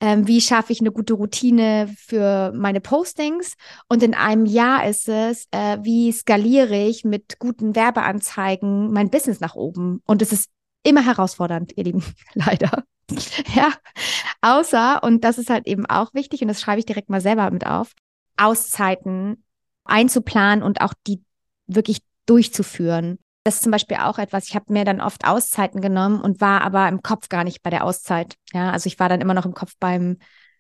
ähm, 0.02 0.28
wie 0.28 0.42
schaffe 0.42 0.74
ich 0.74 0.82
eine 0.82 0.92
gute 0.92 1.14
Routine 1.14 1.88
für 1.96 2.52
meine 2.54 2.82
Postings. 2.82 3.54
Und 3.88 4.02
in 4.02 4.16
einem 4.16 4.48
Jahr 4.48 4.88
ist 4.88 5.08
es, 5.08 5.48
äh, 5.52 5.78
wie 5.84 6.12
skaliere 6.12 6.76
ich 6.76 7.06
mit 7.06 7.38
guten 7.38 7.76
Werbeanzeigen 7.76 8.92
mein 8.92 9.12
Business 9.12 9.40
nach 9.40 9.54
oben. 9.54 10.02
Und 10.06 10.24
es 10.24 10.34
ist 10.34 10.50
immer 10.84 11.06
herausfordernd, 11.06 11.78
ihr 11.78 11.84
Lieben, 11.84 12.04
leider. 12.34 12.84
ja, 13.56 13.72
außer, 14.42 15.04
und 15.04 15.24
das 15.24 15.38
ist 15.38 15.52
halt 15.52 15.68
eben 15.68 15.86
auch 15.86 16.14
wichtig, 16.14 16.42
und 16.42 16.48
das 16.48 16.62
schreibe 16.62 16.80
ich 16.80 16.86
direkt 16.86 17.10
mal 17.10 17.22
selber 17.22 17.50
mit 17.52 17.68
auf, 17.68 17.92
Auszeiten 18.38 19.44
einzuplanen 19.84 20.64
und 20.64 20.82
auch 20.82 20.94
die 21.06 21.22
wirklich 21.68 22.00
durchzuführen. 22.26 23.20
Das 23.44 23.56
ist 23.56 23.64
zum 23.64 23.72
Beispiel 23.72 23.98
auch 23.98 24.20
etwas, 24.20 24.48
ich 24.48 24.56
habe 24.56 24.72
mir 24.72 24.86
dann 24.86 25.02
oft 25.02 25.26
Auszeiten 25.26 25.82
genommen 25.82 26.22
und 26.22 26.42
war 26.42 26.62
aber 26.62 26.88
im 26.88 27.02
Kopf 27.02 27.28
gar 27.28 27.44
nicht 27.44 27.64
bei 27.64 27.72
der 27.72 27.84
Auszeit. 27.86 28.36
Ja, 28.54 28.72
also 28.72 28.86
ich 28.88 29.00
war 29.00 29.10
dann 29.10 29.22
immer 29.22 29.34
noch 29.34 29.48
im 29.48 29.56
Kopf 29.56 29.74
beim, 29.80 30.18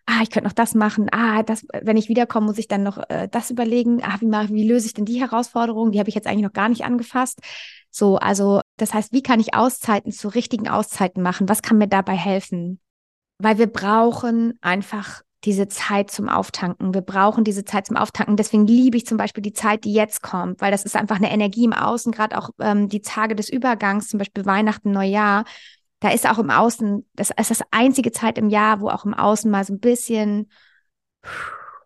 ah, 0.07 0.21
ich 0.23 0.31
könnte 0.31 0.47
noch 0.47 0.53
das 0.53 0.73
machen, 0.73 1.07
ah, 1.11 1.43
das, 1.43 1.63
wenn 1.81 1.97
ich 1.97 2.09
wiederkomme, 2.09 2.47
muss 2.47 2.57
ich 2.57 2.67
dann 2.67 2.81
noch 2.81 2.97
äh, 3.09 3.27
das 3.29 3.51
überlegen, 3.51 4.03
ah, 4.03 4.17
wie 4.19 4.25
mache, 4.25 4.49
wie 4.49 4.67
löse 4.67 4.87
ich 4.87 4.95
denn 4.95 5.05
die 5.05 5.21
Herausforderung? 5.21 5.91
Die 5.91 5.99
habe 5.99 6.09
ich 6.09 6.15
jetzt 6.15 6.25
eigentlich 6.25 6.45
noch 6.45 6.53
gar 6.53 6.69
nicht 6.69 6.83
angefasst. 6.83 7.39
So, 7.91 8.17
also 8.17 8.61
das 8.77 8.95
heißt, 8.95 9.13
wie 9.13 9.21
kann 9.21 9.39
ich 9.39 9.53
Auszeiten 9.53 10.11
zu 10.11 10.29
richtigen 10.29 10.67
Auszeiten 10.67 11.21
machen? 11.21 11.49
Was 11.49 11.61
kann 11.61 11.77
mir 11.77 11.87
dabei 11.87 12.15
helfen? 12.15 12.79
Weil 13.37 13.59
wir 13.59 13.67
brauchen 13.67 14.57
einfach 14.61 15.21
diese 15.43 15.67
Zeit 15.67 16.11
zum 16.11 16.29
Auftanken. 16.29 16.93
Wir 16.93 17.01
brauchen 17.01 17.43
diese 17.43 17.65
Zeit 17.65 17.87
zum 17.87 17.97
Auftanken. 17.97 18.37
Deswegen 18.37 18.67
liebe 18.67 18.97
ich 18.97 19.05
zum 19.05 19.17
Beispiel 19.17 19.41
die 19.41 19.53
Zeit, 19.53 19.83
die 19.85 19.93
jetzt 19.93 20.21
kommt, 20.21 20.61
weil 20.61 20.71
das 20.71 20.83
ist 20.83 20.95
einfach 20.95 21.15
eine 21.15 21.31
Energie 21.31 21.65
im 21.65 21.73
Außen, 21.73 22.11
gerade 22.11 22.37
auch 22.37 22.51
ähm, 22.59 22.89
die 22.89 23.01
Tage 23.01 23.35
des 23.35 23.49
Übergangs, 23.49 24.09
zum 24.09 24.19
Beispiel 24.19 24.45
Weihnachten, 24.45 24.91
Neujahr. 24.91 25.45
Da 25.99 26.09
ist 26.09 26.29
auch 26.29 26.39
im 26.39 26.49
Außen, 26.49 27.07
das 27.13 27.31
ist 27.31 27.51
das 27.51 27.63
einzige 27.71 28.11
Zeit 28.11 28.37
im 28.37 28.49
Jahr, 28.49 28.81
wo 28.81 28.89
auch 28.89 29.05
im 29.05 29.13
Außen 29.13 29.49
mal 29.49 29.63
so 29.63 29.73
ein 29.73 29.79
bisschen, 29.79 30.51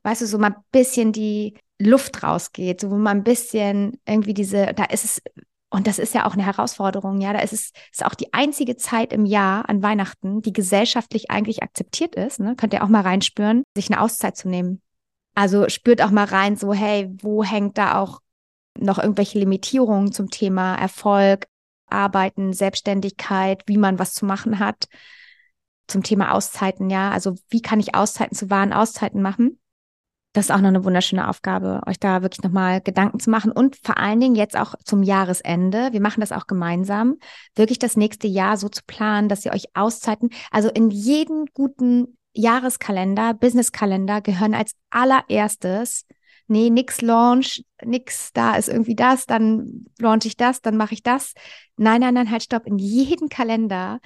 weißt 0.04 0.22
du, 0.22 0.28
so 0.28 0.38
mal 0.38 0.52
ein 0.52 0.64
bisschen 0.72 1.12
die 1.12 1.58
Luft 1.80 2.24
rausgeht, 2.24 2.82
so 2.82 2.92
wo 2.92 2.96
man 2.96 3.18
ein 3.18 3.24
bisschen 3.24 4.00
irgendwie 4.06 4.34
diese, 4.34 4.74
da 4.74 4.86
ist 4.86 5.06
es 5.06 5.22
und 5.76 5.88
das 5.88 6.00
ist 6.00 6.14
ja 6.14 6.26
auch 6.26 6.34
eine 6.34 6.46
Herausforderung, 6.46 7.20
ja. 7.20 7.34
Da 7.34 7.40
ist 7.40 7.52
es 7.52 7.72
ist 7.92 8.06
auch 8.06 8.16
die 8.16 8.34
einzige 8.34 8.78
Zeit 8.78 9.12
im 9.12 9.26
Jahr 9.26 9.68
an 9.68 9.84
Weihnachten, 9.84 10.42
die 10.42 10.54
gesellschaftlich 10.54 11.30
eigentlich 11.30 11.64
akzeptiert 11.64 12.16
ist. 12.16 12.40
Ne? 12.40 12.56
Könnt 12.56 12.74
ihr 12.74 12.82
auch 12.82 12.88
mal 12.88 13.02
reinspüren, 13.02 13.64
sich 13.76 13.92
eine 13.92 14.00
Auszeit 14.00 14.38
zu 14.38 14.48
nehmen. 14.48 14.82
Also 15.36 15.68
spürt 15.68 16.02
auch 16.02 16.12
mal 16.12 16.24
rein, 16.24 16.56
so, 16.56 16.74
hey, 16.74 17.14
wo 17.22 17.44
hängt 17.44 17.78
da 17.78 18.00
auch 18.00 18.22
noch 18.80 19.00
irgendwelche 19.00 19.38
Limitierungen 19.38 20.14
zum 20.14 20.30
Thema 20.30 20.76
Erfolg, 20.76 21.46
Arbeiten, 21.88 22.54
Selbstständigkeit, 22.54 23.64
wie 23.66 23.78
man 23.78 24.00
was 24.00 24.14
zu 24.14 24.26
machen 24.26 24.60
hat. 24.60 24.88
Zum 25.88 26.04
Thema 26.04 26.32
Auszeiten, 26.32 26.90
ja. 26.90 27.12
Also 27.12 27.36
wie 27.50 27.62
kann 27.62 27.82
ich 27.82 27.96
Auszeiten 27.96 28.38
zu 28.38 28.50
wahren 28.50 28.72
Auszeiten 28.72 29.22
machen? 29.22 29.60
Das 30.36 30.46
ist 30.46 30.52
auch 30.52 30.60
noch 30.60 30.68
eine 30.68 30.84
wunderschöne 30.84 31.30
Aufgabe, 31.30 31.82
euch 31.88 31.98
da 31.98 32.22
wirklich 32.22 32.44
nochmal 32.44 32.82
Gedanken 32.82 33.20
zu 33.20 33.30
machen 33.30 33.52
und 33.52 33.78
vor 33.82 33.98
allen 33.98 34.20
Dingen 34.20 34.36
jetzt 34.36 34.58
auch 34.58 34.76
zum 34.84 35.02
Jahresende. 35.02 35.94
Wir 35.94 36.02
machen 36.02 36.20
das 36.20 36.34
auch 36.34 36.46
gemeinsam, 36.46 37.16
wirklich 37.56 37.80
das 37.80 37.96
nächste 37.96 38.28
Jahr 38.28 38.58
so 38.58 38.68
zu 38.68 38.82
planen, 38.86 39.30
dass 39.30 39.46
ihr 39.46 39.54
euch 39.54 39.66
Auszeiten, 39.76 40.30
also 40.52 40.70
in 40.70 40.90
jeden 40.90 41.46
guten 41.54 42.18
Jahreskalender, 42.34 43.34
Businesskalender 43.34 44.20
gehören 44.20 44.54
als 44.54 44.74
allererstes 44.90 46.06
nee, 46.48 46.70
nix 46.70 47.02
Launch, 47.02 47.64
nix, 47.84 48.32
da 48.34 48.56
ist 48.56 48.70
irgendwie 48.70 48.96
das, 48.96 49.26
dann 49.26 49.86
launch 50.00 50.26
ich 50.26 50.38
das, 50.38 50.62
dann 50.62 50.78
mache 50.78 50.94
ich 50.94 51.02
das. 51.02 51.34
Nein, 51.78 52.02
nein, 52.02 52.14
nein, 52.14 52.30
halt, 52.30 52.44
stopp. 52.44 52.68
In 52.68 52.78
jeden 52.78 53.30
Kalender 53.30 54.00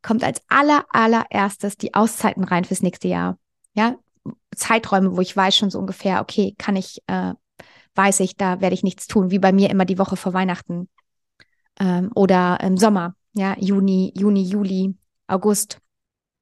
kommt 0.00 0.24
als 0.24 0.40
aller, 0.48 0.86
allererstes 0.90 1.76
die 1.76 1.92
Auszeiten 1.92 2.44
rein 2.44 2.64
fürs 2.64 2.82
nächste 2.82 3.08
Jahr. 3.08 3.38
Ja, 3.74 3.96
Zeiträume, 4.54 5.16
wo 5.16 5.20
ich 5.20 5.36
weiß 5.36 5.56
schon 5.56 5.70
so 5.70 5.78
ungefähr, 5.78 6.20
okay, 6.20 6.54
kann 6.58 6.76
ich, 6.76 7.02
äh, 7.06 7.34
weiß 7.94 8.20
ich, 8.20 8.36
da 8.36 8.60
werde 8.60 8.74
ich 8.74 8.82
nichts 8.82 9.06
tun, 9.06 9.30
wie 9.30 9.38
bei 9.38 9.52
mir 9.52 9.70
immer 9.70 9.84
die 9.84 9.98
Woche 9.98 10.16
vor 10.16 10.32
Weihnachten 10.34 10.88
ähm, 11.80 12.10
oder 12.14 12.58
im 12.62 12.76
Sommer, 12.76 13.14
ja, 13.32 13.56
Juni, 13.58 14.12
Juni, 14.16 14.42
Juli, 14.42 14.94
August. 15.26 15.78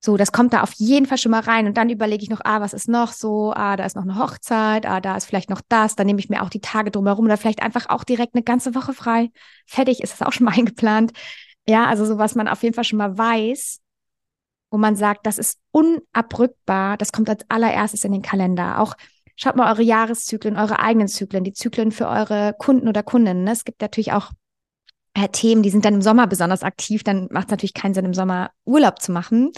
So, 0.02 0.16
das 0.16 0.32
kommt 0.32 0.54
da 0.54 0.62
auf 0.62 0.72
jeden 0.78 1.04
Fall 1.04 1.18
schon 1.18 1.30
mal 1.30 1.42
rein. 1.42 1.66
Und 1.66 1.76
dann 1.76 1.90
überlege 1.90 2.22
ich 2.22 2.30
noch, 2.30 2.40
ah, 2.44 2.62
was 2.62 2.72
ist 2.72 2.88
noch 2.88 3.12
so? 3.12 3.52
Ah, 3.54 3.76
da 3.76 3.84
ist 3.84 3.96
noch 3.96 4.04
eine 4.04 4.18
Hochzeit. 4.18 4.86
Ah, 4.86 5.00
da 5.00 5.14
ist 5.16 5.26
vielleicht 5.26 5.50
noch 5.50 5.60
das. 5.68 5.94
Dann 5.94 6.06
nehme 6.06 6.20
ich 6.20 6.30
mir 6.30 6.42
auch 6.42 6.48
die 6.48 6.62
Tage 6.62 6.90
drumherum 6.90 7.26
oder 7.26 7.36
vielleicht 7.36 7.62
einfach 7.62 7.90
auch 7.90 8.04
direkt 8.04 8.34
eine 8.34 8.42
ganze 8.42 8.74
Woche 8.74 8.94
frei. 8.94 9.30
Fertig 9.66 10.02
ist 10.02 10.14
das 10.14 10.26
auch 10.26 10.32
schon 10.32 10.46
mal 10.46 10.54
eingeplant. 10.56 11.12
Ja, 11.68 11.84
also 11.86 12.06
so, 12.06 12.16
was 12.16 12.34
man 12.34 12.48
auf 12.48 12.62
jeden 12.62 12.74
Fall 12.74 12.84
schon 12.84 12.98
mal 12.98 13.18
weiß, 13.18 13.80
wo 14.70 14.78
man 14.78 14.96
sagt, 14.96 15.26
das 15.26 15.38
ist 15.38 15.58
unabrückbar, 15.72 16.96
das 16.96 17.12
kommt 17.12 17.28
als 17.28 17.44
allererstes 17.48 18.04
in 18.04 18.12
den 18.12 18.22
Kalender. 18.22 18.80
Auch 18.80 18.94
schaut 19.36 19.56
mal 19.56 19.70
eure 19.70 19.82
Jahreszyklen, 19.82 20.56
eure 20.56 20.78
eigenen 20.78 21.08
Zyklen, 21.08 21.44
die 21.44 21.52
Zyklen 21.52 21.92
für 21.92 22.08
eure 22.08 22.54
Kunden 22.58 22.88
oder 22.88 23.02
Kundinnen. 23.02 23.44
Ne? 23.44 23.52
Es 23.52 23.64
gibt 23.64 23.80
natürlich 23.80 24.12
auch 24.12 24.30
äh, 25.14 25.28
Themen, 25.28 25.62
die 25.62 25.70
sind 25.70 25.84
dann 25.84 25.94
im 25.94 26.02
Sommer 26.02 26.26
besonders 26.26 26.62
aktiv, 26.62 27.02
dann 27.02 27.28
macht 27.30 27.46
es 27.46 27.50
natürlich 27.50 27.74
keinen 27.74 27.94
Sinn, 27.94 28.04
im 28.04 28.14
Sommer 28.14 28.50
Urlaub 28.64 29.00
zu 29.00 29.12
machen 29.12 29.52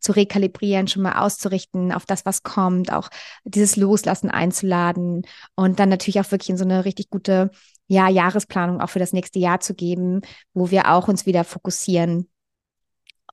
zu 0.00 0.12
rekalibrieren, 0.12 0.88
schon 0.88 1.02
mal 1.02 1.20
auszurichten 1.20 1.92
auf 1.92 2.06
das, 2.06 2.24
was 2.24 2.42
kommt, 2.42 2.92
auch 2.92 3.08
dieses 3.44 3.76
Loslassen 3.76 4.30
einzuladen 4.30 5.22
und 5.54 5.78
dann 5.78 5.88
natürlich 5.88 6.20
auch 6.20 6.30
wirklich 6.30 6.50
in 6.50 6.56
so 6.56 6.64
eine 6.64 6.84
richtig 6.84 7.10
gute 7.10 7.50
ja, 7.86 8.08
Jahresplanung 8.08 8.80
auch 8.80 8.90
für 8.90 8.98
das 8.98 9.12
nächste 9.12 9.38
Jahr 9.38 9.60
zu 9.60 9.74
geben, 9.74 10.20
wo 10.54 10.70
wir 10.70 10.90
auch 10.92 11.08
uns 11.08 11.26
wieder 11.26 11.44
fokussieren 11.44 12.29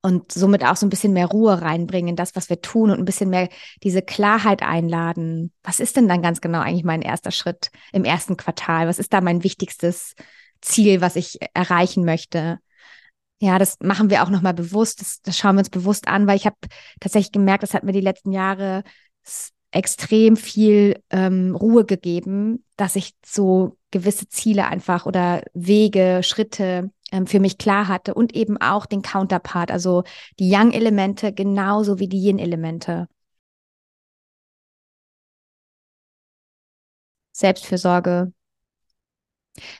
und 0.02 0.32
somit 0.32 0.64
auch 0.64 0.76
so 0.76 0.86
ein 0.86 0.90
bisschen 0.90 1.12
mehr 1.12 1.26
Ruhe 1.26 1.60
reinbringen 1.60 2.10
in 2.10 2.16
das, 2.16 2.36
was 2.36 2.48
wir 2.50 2.60
tun 2.60 2.90
und 2.90 2.98
ein 2.98 3.04
bisschen 3.04 3.30
mehr 3.30 3.48
diese 3.82 4.02
Klarheit 4.02 4.62
einladen. 4.62 5.52
Was 5.62 5.80
ist 5.80 5.96
denn 5.96 6.08
dann 6.08 6.22
ganz 6.22 6.40
genau 6.40 6.60
eigentlich 6.60 6.84
mein 6.84 7.02
erster 7.02 7.30
Schritt 7.30 7.70
im 7.92 8.04
ersten 8.04 8.36
Quartal? 8.36 8.88
Was 8.88 8.98
ist 8.98 9.12
da 9.12 9.20
mein 9.20 9.44
wichtigstes 9.44 10.14
Ziel, 10.60 11.00
was 11.00 11.16
ich 11.16 11.38
erreichen 11.54 12.04
möchte? 12.04 12.58
Ja, 13.40 13.58
das 13.58 13.76
machen 13.80 14.10
wir 14.10 14.22
auch 14.22 14.30
nochmal 14.30 14.54
bewusst. 14.54 15.00
Das, 15.00 15.20
das 15.22 15.36
schauen 15.38 15.56
wir 15.56 15.60
uns 15.60 15.70
bewusst 15.70 16.08
an, 16.08 16.26
weil 16.26 16.36
ich 16.36 16.46
habe 16.46 16.56
tatsächlich 17.00 17.32
gemerkt, 17.32 17.62
das 17.62 17.74
hat 17.74 17.84
mir 17.84 17.92
die 17.92 18.00
letzten 18.00 18.32
Jahre 18.32 18.82
extrem 19.70 20.36
viel 20.36 21.02
ähm, 21.10 21.54
Ruhe 21.54 21.84
gegeben, 21.84 22.64
dass 22.76 22.96
ich 22.96 23.14
so 23.24 23.76
gewisse 23.90 24.28
Ziele 24.28 24.66
einfach 24.66 25.06
oder 25.06 25.42
Wege, 25.54 26.20
Schritte 26.22 26.90
für 27.26 27.40
mich 27.40 27.58
klar 27.58 27.88
hatte 27.88 28.14
und 28.14 28.34
eben 28.34 28.58
auch 28.58 28.86
den 28.86 29.02
Counterpart, 29.02 29.70
also 29.70 30.04
die 30.38 30.48
Yang-Elemente 30.50 31.32
genauso 31.32 31.98
wie 31.98 32.08
die 32.08 32.18
Yin-Elemente. 32.18 33.08
Selbstfürsorge. 37.32 38.32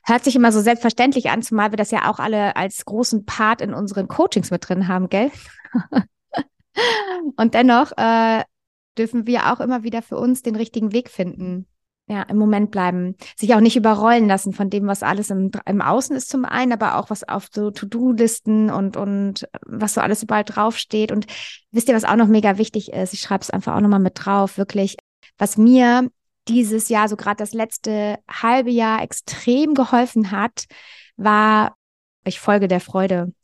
Hört 0.04 0.24
sich 0.24 0.34
immer 0.36 0.52
so 0.52 0.60
selbstverständlich 0.60 1.30
an, 1.30 1.42
zumal 1.42 1.72
wir 1.72 1.76
das 1.76 1.90
ja 1.90 2.10
auch 2.10 2.18
alle 2.18 2.56
als 2.56 2.84
großen 2.84 3.24
Part 3.26 3.60
in 3.60 3.74
unseren 3.74 4.08
Coachings 4.08 4.50
mit 4.50 4.68
drin 4.68 4.88
haben, 4.88 5.08
gell? 5.08 5.30
und 7.36 7.54
dennoch 7.54 7.92
äh, 7.96 8.42
dürfen 8.96 9.26
wir 9.26 9.52
auch 9.52 9.60
immer 9.60 9.82
wieder 9.82 10.02
für 10.02 10.16
uns 10.16 10.42
den 10.42 10.56
richtigen 10.56 10.92
Weg 10.92 11.10
finden 11.10 11.66
ja, 12.08 12.22
im 12.22 12.38
Moment 12.38 12.70
bleiben, 12.70 13.16
sich 13.36 13.54
auch 13.54 13.60
nicht 13.60 13.76
überrollen 13.76 14.28
lassen 14.28 14.54
von 14.54 14.70
dem, 14.70 14.86
was 14.86 15.02
alles 15.02 15.28
im, 15.28 15.50
im 15.66 15.82
Außen 15.82 16.16
ist 16.16 16.30
zum 16.30 16.46
einen, 16.46 16.72
aber 16.72 16.96
auch 16.96 17.10
was 17.10 17.28
auf 17.28 17.48
so 17.52 17.70
To-Do-Listen 17.70 18.70
und, 18.70 18.96
und 18.96 19.46
was 19.66 19.94
so 19.94 20.00
alles 20.00 20.22
überall 20.22 20.44
draufsteht. 20.44 21.12
Und 21.12 21.26
wisst 21.70 21.88
ihr, 21.88 21.94
was 21.94 22.04
auch 22.04 22.16
noch 22.16 22.28
mega 22.28 22.56
wichtig 22.56 22.92
ist? 22.92 23.12
Ich 23.12 23.20
schreibe 23.20 23.42
es 23.42 23.50
einfach 23.50 23.76
auch 23.76 23.80
nochmal 23.80 24.00
mit 24.00 24.24
drauf, 24.24 24.56
wirklich, 24.56 24.96
was 25.36 25.58
mir 25.58 26.08
dieses 26.48 26.88
Jahr, 26.88 27.08
so 27.10 27.16
gerade 27.16 27.36
das 27.36 27.52
letzte 27.52 28.18
halbe 28.26 28.70
Jahr 28.70 29.02
extrem 29.02 29.74
geholfen 29.74 30.30
hat, 30.30 30.64
war, 31.18 31.76
ich 32.24 32.40
folge 32.40 32.68
der 32.68 32.80
Freude. 32.80 33.34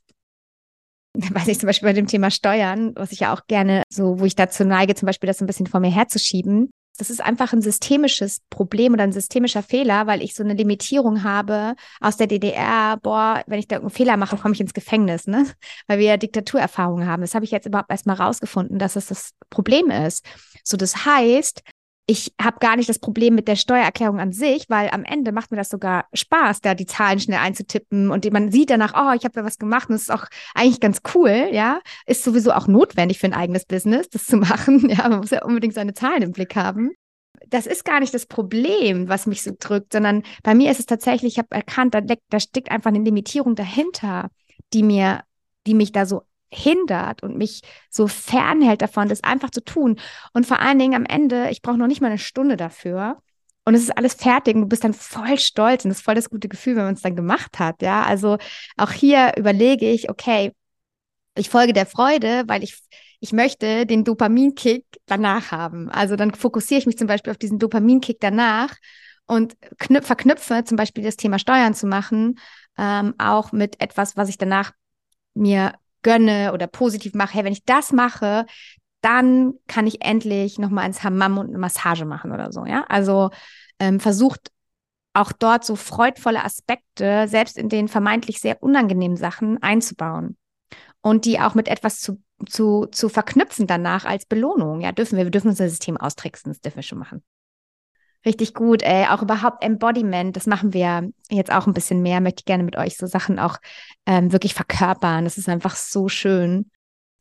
Weiß 1.14 1.48
ich 1.48 1.60
zum 1.60 1.66
Beispiel 1.66 1.88
bei 1.88 1.92
dem 1.92 2.06
Thema 2.06 2.30
Steuern, 2.30 2.92
was 2.96 3.12
ich 3.12 3.20
ja 3.20 3.34
auch 3.34 3.46
gerne 3.46 3.82
so, 3.90 4.20
wo 4.20 4.24
ich 4.24 4.36
dazu 4.36 4.64
neige, 4.64 4.94
zum 4.94 5.04
Beispiel 5.04 5.26
das 5.26 5.42
ein 5.42 5.46
bisschen 5.46 5.66
vor 5.66 5.80
mir 5.80 5.90
herzuschieben 5.90 6.70
das 6.98 7.10
ist 7.10 7.20
einfach 7.20 7.52
ein 7.52 7.62
systemisches 7.62 8.40
Problem 8.50 8.92
oder 8.92 9.02
ein 9.02 9.12
systemischer 9.12 9.62
Fehler, 9.62 10.06
weil 10.06 10.22
ich 10.22 10.34
so 10.34 10.44
eine 10.44 10.54
Limitierung 10.54 11.24
habe 11.24 11.74
aus 12.00 12.16
der 12.16 12.26
DDR, 12.26 12.98
boah, 13.02 13.42
wenn 13.46 13.58
ich 13.58 13.66
da 13.66 13.76
irgendeinen 13.76 13.96
Fehler 13.96 14.16
mache, 14.16 14.36
komme 14.36 14.54
ich 14.54 14.60
ins 14.60 14.74
Gefängnis, 14.74 15.26
ne? 15.26 15.46
Weil 15.86 15.98
wir 15.98 16.06
ja 16.06 16.16
Diktaturerfahrungen 16.16 17.06
haben. 17.06 17.22
Das 17.22 17.34
habe 17.34 17.44
ich 17.44 17.50
jetzt 17.50 17.66
überhaupt 17.66 17.90
erstmal 17.90 18.16
rausgefunden, 18.16 18.78
dass 18.78 18.96
es 18.96 19.06
das 19.06 19.30
Problem 19.50 19.90
ist. 19.90 20.24
So, 20.62 20.76
das 20.76 21.04
heißt, 21.04 21.62
ich 22.06 22.34
habe 22.40 22.58
gar 22.58 22.76
nicht 22.76 22.88
das 22.88 22.98
Problem 22.98 23.34
mit 23.34 23.48
der 23.48 23.56
Steuererklärung 23.56 24.20
an 24.20 24.32
sich, 24.32 24.66
weil 24.68 24.90
am 24.90 25.04
Ende 25.04 25.32
macht 25.32 25.50
mir 25.50 25.56
das 25.56 25.70
sogar 25.70 26.04
Spaß, 26.12 26.60
da 26.60 26.74
die 26.74 26.84
Zahlen 26.84 27.18
schnell 27.18 27.38
einzutippen 27.38 28.10
und 28.10 28.30
man 28.30 28.52
sieht 28.52 28.70
danach, 28.70 28.92
oh, 28.94 29.16
ich 29.16 29.24
habe 29.24 29.32
da 29.32 29.44
was 29.44 29.58
gemacht 29.58 29.88
und 29.88 29.94
das 29.94 30.02
ist 30.02 30.12
auch 30.12 30.26
eigentlich 30.54 30.80
ganz 30.80 31.00
cool, 31.14 31.48
ja. 31.52 31.80
Ist 32.06 32.22
sowieso 32.22 32.52
auch 32.52 32.66
notwendig 32.66 33.18
für 33.18 33.26
ein 33.26 33.34
eigenes 33.34 33.64
Business, 33.64 34.10
das 34.10 34.26
zu 34.26 34.36
machen. 34.38 34.88
Ja, 34.90 35.08
man 35.08 35.20
muss 35.20 35.30
ja 35.30 35.44
unbedingt 35.44 35.74
seine 35.74 35.94
Zahlen 35.94 36.22
im 36.22 36.32
Blick 36.32 36.56
haben. 36.56 36.90
Das 37.48 37.66
ist 37.66 37.84
gar 37.84 38.00
nicht 38.00 38.12
das 38.12 38.26
Problem, 38.26 39.08
was 39.08 39.26
mich 39.26 39.42
so 39.42 39.52
drückt, 39.58 39.92
sondern 39.92 40.22
bei 40.42 40.54
mir 40.54 40.70
ist 40.70 40.80
es 40.80 40.86
tatsächlich, 40.86 41.34
ich 41.34 41.38
habe 41.38 41.48
erkannt, 41.50 41.94
da, 41.94 42.00
da 42.00 42.40
steckt 42.40 42.70
einfach 42.70 42.88
eine 42.90 43.02
Limitierung 43.04 43.54
dahinter, 43.54 44.30
die 44.72 44.82
mir, 44.82 45.22
die 45.66 45.74
mich 45.74 45.92
da 45.92 46.04
so 46.04 46.22
hindert 46.50 47.22
und 47.22 47.36
mich 47.36 47.62
so 47.90 48.06
fernhält 48.06 48.82
davon, 48.82 49.08
das 49.08 49.24
einfach 49.24 49.50
zu 49.50 49.64
tun. 49.64 49.98
Und 50.32 50.46
vor 50.46 50.60
allen 50.60 50.78
Dingen 50.78 50.94
am 50.94 51.06
Ende, 51.06 51.50
ich 51.50 51.62
brauche 51.62 51.78
noch 51.78 51.86
nicht 51.86 52.00
mal 52.00 52.08
eine 52.08 52.18
Stunde 52.18 52.56
dafür. 52.56 53.18
Und 53.64 53.74
es 53.74 53.82
ist 53.82 53.96
alles 53.96 54.14
fertig 54.14 54.54
und 54.54 54.62
du 54.62 54.68
bist 54.68 54.84
dann 54.84 54.92
voll 54.92 55.38
stolz 55.38 55.84
und 55.84 55.88
das 55.88 55.98
ist 55.98 56.04
voll 56.04 56.14
das 56.14 56.28
gute 56.28 56.48
Gefühl, 56.48 56.76
wenn 56.76 56.84
man 56.84 56.94
es 56.94 57.02
dann 57.02 57.16
gemacht 57.16 57.58
hat. 57.58 57.80
Ja, 57.80 58.02
also 58.02 58.36
auch 58.76 58.92
hier 58.92 59.32
überlege 59.36 59.90
ich, 59.90 60.10
okay, 60.10 60.52
ich 61.34 61.48
folge 61.48 61.72
der 61.72 61.86
Freude, 61.86 62.44
weil 62.46 62.62
ich, 62.62 62.78
ich 63.20 63.32
möchte 63.32 63.86
den 63.86 64.04
Dopaminkick 64.04 64.84
danach 65.06 65.50
haben. 65.50 65.88
Also 65.88 66.16
dann 66.16 66.34
fokussiere 66.34 66.78
ich 66.78 66.86
mich 66.86 66.98
zum 66.98 67.06
Beispiel 67.06 67.30
auf 67.30 67.38
diesen 67.38 67.58
Dopaminkick 67.58 68.18
danach 68.20 68.74
und 69.26 69.56
knüp 69.78 70.04
verknüpfe 70.04 70.64
zum 70.64 70.76
Beispiel 70.76 71.02
das 71.02 71.16
Thema 71.16 71.38
Steuern 71.38 71.74
zu 71.74 71.86
machen 71.86 72.38
ähm, 72.78 73.14
auch 73.18 73.52
mit 73.52 73.80
etwas, 73.80 74.16
was 74.16 74.28
ich 74.28 74.38
danach 74.38 74.72
mir 75.34 75.74
gönne 76.04 76.52
oder 76.52 76.68
positiv 76.68 77.14
mache. 77.14 77.34
Hey, 77.34 77.44
wenn 77.44 77.52
ich 77.52 77.64
das 77.64 77.90
mache, 77.90 78.46
dann 79.00 79.54
kann 79.66 79.88
ich 79.88 80.04
endlich 80.04 80.58
nochmal 80.58 80.86
ins 80.86 81.02
Hammam 81.02 81.38
und 81.38 81.48
eine 81.48 81.58
Massage 81.58 82.04
machen 82.04 82.30
oder 82.30 82.52
so. 82.52 82.64
Ja, 82.64 82.84
also 82.88 83.30
ähm, 83.80 83.98
versucht 83.98 84.52
auch 85.12 85.32
dort 85.32 85.64
so 85.64 85.76
freudvolle 85.76 86.44
Aspekte, 86.44 87.26
selbst 87.28 87.58
in 87.58 87.68
den 87.68 87.88
vermeintlich 87.88 88.40
sehr 88.40 88.62
unangenehmen 88.62 89.16
Sachen 89.16 89.62
einzubauen 89.62 90.36
und 91.02 91.24
die 91.24 91.38
auch 91.38 91.54
mit 91.54 91.68
etwas 91.68 92.00
zu, 92.00 92.22
zu, 92.46 92.86
zu 92.90 93.08
verknüpfen 93.08 93.66
danach 93.66 94.04
als 94.04 94.26
Belohnung. 94.26 94.80
Ja, 94.80 94.92
dürfen 94.92 95.18
wir, 95.18 95.24
wir 95.24 95.30
dürfen 95.30 95.48
unser 95.48 95.68
System 95.68 95.96
austricksen, 95.96 96.50
das 96.50 96.60
dürfen 96.60 96.76
wir 96.76 96.82
schon 96.82 96.98
machen. 96.98 97.22
Richtig 98.24 98.54
gut, 98.54 98.82
ey. 98.82 99.06
Auch 99.06 99.22
überhaupt 99.22 99.62
Embodiment, 99.62 100.36
das 100.36 100.46
machen 100.46 100.72
wir 100.72 101.10
jetzt 101.30 101.52
auch 101.52 101.66
ein 101.66 101.74
bisschen 101.74 102.02
mehr. 102.02 102.20
Möchte 102.20 102.40
ich 102.40 102.44
gerne 102.46 102.64
mit 102.64 102.76
euch 102.76 102.96
so 102.96 103.06
Sachen 103.06 103.38
auch 103.38 103.58
ähm, 104.06 104.32
wirklich 104.32 104.54
verkörpern. 104.54 105.24
Das 105.24 105.36
ist 105.36 105.48
einfach 105.48 105.76
so 105.76 106.08
schön 106.08 106.70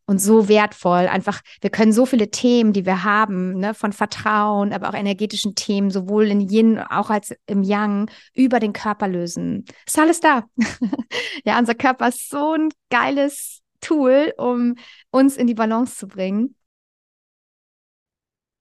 und 0.06 0.20
so 0.20 0.48
wertvoll. 0.48 1.08
Einfach, 1.08 1.42
wir 1.62 1.70
können 1.70 1.94
so 1.94 2.06
viele 2.06 2.30
Themen, 2.30 2.74
die 2.74 2.86
wir 2.86 3.04
haben, 3.04 3.60
ne, 3.60 3.74
von 3.74 3.94
Vertrauen, 3.94 4.74
aber 4.74 4.90
auch 4.90 4.94
energetischen 4.94 5.56
Themen, 5.56 5.92
sowohl 5.92 6.28
in 6.28 6.42
Yin 6.42 6.80
auch 6.80 7.10
als 7.10 7.34
im 7.48 7.64
Yang, 7.64 8.10
über 8.34 8.60
den 8.60 8.74
Körper 8.74 9.08
lösen. 9.08 9.66
Ist 9.86 10.00
alles 10.00 10.20
da. 10.20 10.46
ja, 11.46 11.60
unser 11.60 11.76
Körper 11.76 12.10
ist 12.10 12.30
so 12.30 12.54
ein 12.54 12.70
geiles 12.90 13.62
Tool, 13.82 14.34
um 14.38 14.76
uns 15.12 15.38
in 15.38 15.48
die 15.48 15.54
Balance 15.54 15.98
zu 15.98 16.08
bringen. 16.08 16.56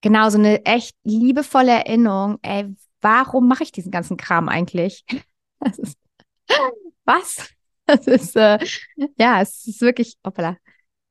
Genau, 0.03 0.29
so 0.31 0.39
eine 0.39 0.65
echt 0.65 0.97
liebevolle 1.05 1.71
Erinnerung, 1.73 2.39
ey, 2.43 2.75
warum 3.01 3.49
mache 3.49 3.63
ich 3.63 3.73
diesen 3.73 3.93
ganzen 3.93 4.17
Kram 4.17 4.49
eigentlich? 4.49 5.05
Ist, 5.79 5.97
was? 7.05 7.49
Das 7.87 8.07
ist, 8.07 8.37
äh, 8.37 8.59
ja, 9.19 9.43
es 9.43 9.67
ist 9.67 9.81
wirklich, 9.81 10.17
hoppala, 10.25 10.57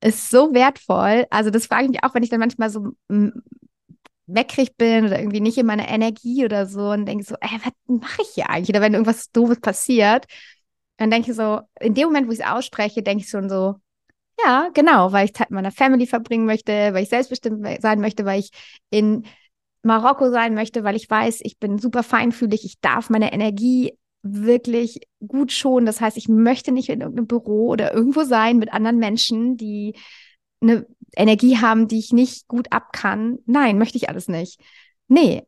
ist 0.02 0.30
so 0.30 0.54
wertvoll. 0.54 1.26
Also 1.30 1.50
das 1.50 1.66
frage 1.66 1.84
ich 1.86 1.90
mich 1.90 2.04
auch, 2.04 2.14
wenn 2.14 2.22
ich 2.22 2.30
dann 2.30 2.40
manchmal 2.40 2.70
so 2.70 2.92
weckrig 4.26 4.76
bin 4.76 5.06
oder 5.06 5.18
irgendwie 5.18 5.40
nicht 5.40 5.58
in 5.58 5.66
meiner 5.66 5.88
Energie 5.88 6.44
oder 6.44 6.66
so 6.66 6.90
und 6.90 7.06
denke 7.06 7.24
so, 7.24 7.34
ey, 7.40 7.58
was 7.64 7.72
mache 8.00 8.22
ich 8.22 8.28
hier 8.34 8.48
eigentlich? 8.50 8.70
Oder 8.70 8.80
wenn 8.80 8.94
irgendwas 8.94 9.30
Doofes 9.32 9.60
passiert, 9.60 10.26
dann 10.96 11.10
denke 11.10 11.30
ich 11.30 11.36
so, 11.36 11.60
in 11.80 11.94
dem 11.94 12.06
Moment, 12.08 12.28
wo 12.28 12.32
ich 12.32 12.40
es 12.40 12.46
ausspreche, 12.46 13.02
denke 13.02 13.24
ich 13.24 13.30
schon 13.30 13.48
so, 13.48 13.76
ja, 14.44 14.68
genau, 14.74 15.12
weil 15.12 15.26
ich 15.26 15.34
Zeit 15.34 15.50
mit 15.50 15.56
meiner 15.56 15.72
Family 15.72 16.06
verbringen 16.06 16.46
möchte, 16.46 16.72
weil 16.72 17.02
ich 17.02 17.08
selbstbestimmt 17.08 17.66
sein 17.80 18.00
möchte, 18.00 18.24
weil 18.24 18.40
ich 18.40 18.50
in 18.90 19.24
Marokko 19.82 20.30
sein 20.30 20.54
möchte, 20.54 20.84
weil 20.84 20.96
ich 20.96 21.08
weiß, 21.10 21.40
ich 21.42 21.58
bin 21.58 21.78
super 21.78 22.02
feinfühlig, 22.02 22.64
ich 22.64 22.80
darf 22.80 23.10
meine 23.10 23.32
Energie 23.32 23.98
wirklich 24.22 25.00
gut 25.26 25.52
schonen. 25.52 25.86
Das 25.86 26.00
heißt, 26.00 26.16
ich 26.16 26.28
möchte 26.28 26.72
nicht 26.72 26.88
in 26.88 27.00
irgendeinem 27.00 27.26
Büro 27.26 27.68
oder 27.68 27.92
irgendwo 27.92 28.22
sein 28.22 28.58
mit 28.58 28.72
anderen 28.72 28.98
Menschen, 28.98 29.56
die 29.56 29.94
eine 30.60 30.86
Energie 31.16 31.58
haben, 31.58 31.88
die 31.88 31.98
ich 31.98 32.12
nicht 32.12 32.46
gut 32.46 32.72
ab 32.72 32.92
kann. 32.92 33.38
Nein, 33.46 33.78
möchte 33.78 33.98
ich 33.98 34.08
alles 34.08 34.28
nicht. 34.28 34.60
Nee. 35.08 35.42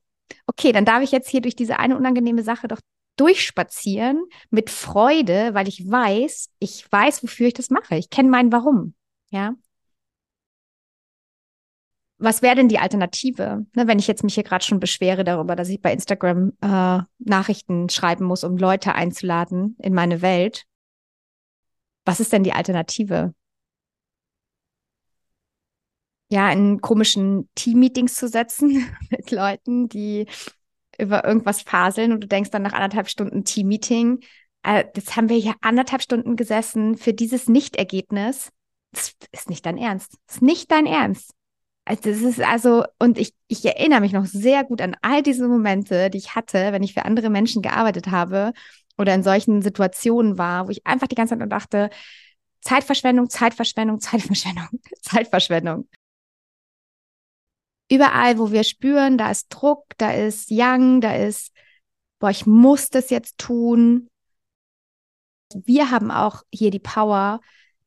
Okay, 0.47 0.73
dann 0.73 0.85
darf 0.85 1.03
ich 1.03 1.13
jetzt 1.13 1.29
hier 1.29 1.41
durch 1.41 1.55
diese 1.55 1.79
eine 1.79 1.97
unangenehme 1.97 2.43
Sache 2.43 2.67
doch 2.67 2.81
durchspazieren 3.17 4.25
mit 4.51 4.71
Freude, 4.71 5.55
weil 5.55 5.69
ich 5.69 5.89
weiß, 5.89 6.51
ich 6.59 6.91
weiß, 6.91 7.23
wofür 7.23 7.49
ich 7.49 7.55
das 7.55 7.71
mache. 7.71 7.97
Ich 7.97 8.11
kenne 8.11 8.29
mein 8.29 8.53
Warum. 8.53 8.95
Ja. 9.31 9.55
Was 12.19 12.43
wäre 12.43 12.55
denn 12.55 12.69
die 12.69 12.79
Alternative, 12.79 13.67
ne, 13.75 13.87
wenn 13.87 13.99
ich 13.99 14.07
jetzt 14.07 14.23
mich 14.23 14.35
hier 14.35 14.45
gerade 14.45 14.65
schon 14.65 14.81
beschwere 14.81 15.25
darüber, 15.25 15.57
dass 15.57 15.69
ich 15.69 15.83
bei 15.83 15.93
Instagram 15.93 16.53
äh, 16.61 17.01
Nachrichten 17.19 17.89
schreiben 17.89 18.25
muss, 18.25 18.45
um 18.45 18.57
Leute 18.57 18.95
einzuladen 18.95 19.77
in 19.81 19.95
meine 19.95 20.23
Welt? 20.23 20.65
Was 22.05 22.21
ist 22.21 22.33
denn 22.33 22.45
die 22.45 22.53
Alternative? 22.53 23.35
Ja, 26.31 26.51
in 26.51 26.81
komischen 26.81 27.49
Team-Meetings 27.55 28.15
zu 28.15 28.29
setzen 28.29 28.87
mit 29.11 29.31
Leuten, 29.31 29.89
die 29.89 30.27
über 30.99 31.25
irgendwas 31.25 31.63
faseln 31.63 32.13
und 32.13 32.23
du 32.23 32.29
denkst 32.29 32.51
dann 32.51 32.63
nach 32.63 32.73
anderthalb 32.73 33.09
Stunden 33.09 33.45
Team-Meeting, 33.45 34.21
äh, 34.63 34.85
das 34.95 35.17
haben 35.17 35.29
wir 35.29 35.37
hier 35.37 35.55
anderthalb 35.61 36.03
Stunden 36.03 36.37
gesessen 36.37 36.97
für 36.97 37.13
dieses 37.13 37.49
Nicht-Ergebnis. 37.49 38.51
Das 38.93 39.15
ist 39.33 39.51
nicht 39.51 39.67
dein 39.67 39.79
Ernst. 39.79 40.15
Das 40.27 40.37
ist 40.37 40.43
nicht 40.43 40.71
dein 40.71 40.87
Ernst. 40.87 41.33
Also 41.85 42.11
das 42.11 42.21
ist 42.23 42.41
also, 42.41 42.85
und 42.99 43.19
ich, 43.19 43.35
ich 43.47 43.65
erinnere 43.65 44.01
mich 44.01 44.13
noch 44.13 44.25
sehr 44.25 44.65
gut 44.65 44.81
an 44.81 44.97
all 45.03 45.23
diese 45.23 45.47
Momente, 45.47 46.09
die 46.09 46.19
ich 46.19 46.35
hatte, 46.35 46.73
wenn 46.73 46.83
ich 46.83 46.95
für 46.95 47.05
andere 47.05 47.29
Menschen 47.29 47.61
gearbeitet 47.61 48.11
habe 48.11 48.53
oder 48.97 49.15
in 49.15 49.23
solchen 49.23 49.61
Situationen 49.61 50.39
war, 50.39 50.67
wo 50.67 50.71
ich 50.71 50.87
einfach 50.87 51.09
die 51.09 51.15
ganze 51.15 51.33
Zeit 51.33 51.41
nur 51.41 51.49
dachte, 51.49 51.91
Zeitverschwendung, 52.63 53.29
Zeitverschwendung, 53.29 54.01
Zeitverschwendung, 54.01 54.69
Zeitverschwendung 55.03 55.89
überall, 57.91 58.39
wo 58.39 58.51
wir 58.51 58.65
spüren, 58.65 59.19
da 59.19 59.31
ist 59.31 59.49
Druck, 59.49 59.85
da 59.99 60.13
ist 60.13 60.51
Yang, 60.51 61.01
da 61.01 61.15
ist, 61.15 61.53
boah, 62.19 62.31
ich 62.31 62.47
muss 62.47 62.89
das 62.89 63.11
jetzt 63.11 63.39
tun. 63.39 64.09
Wir 65.55 65.91
haben 65.91 66.11
auch 66.11 66.43
hier 66.53 66.71
die 66.71 66.79
Power, 66.79 67.41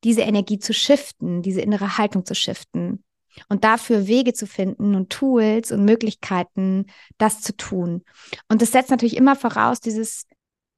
diese 0.03 0.21
Energie 0.21 0.59
zu 0.59 0.73
shiften, 0.73 1.41
diese 1.41 1.61
innere 1.61 1.97
Haltung 1.97 2.25
zu 2.25 2.35
shiften 2.35 3.03
und 3.49 3.63
dafür 3.63 4.07
Wege 4.07 4.33
zu 4.33 4.47
finden 4.47 4.95
und 4.95 5.09
Tools 5.09 5.71
und 5.71 5.85
Möglichkeiten, 5.85 6.85
das 7.17 7.41
zu 7.41 7.55
tun. 7.55 8.03
Und 8.47 8.61
das 8.61 8.71
setzt 8.71 8.89
natürlich 8.89 9.17
immer 9.17 9.35
voraus, 9.35 9.79
dieses, 9.79 10.25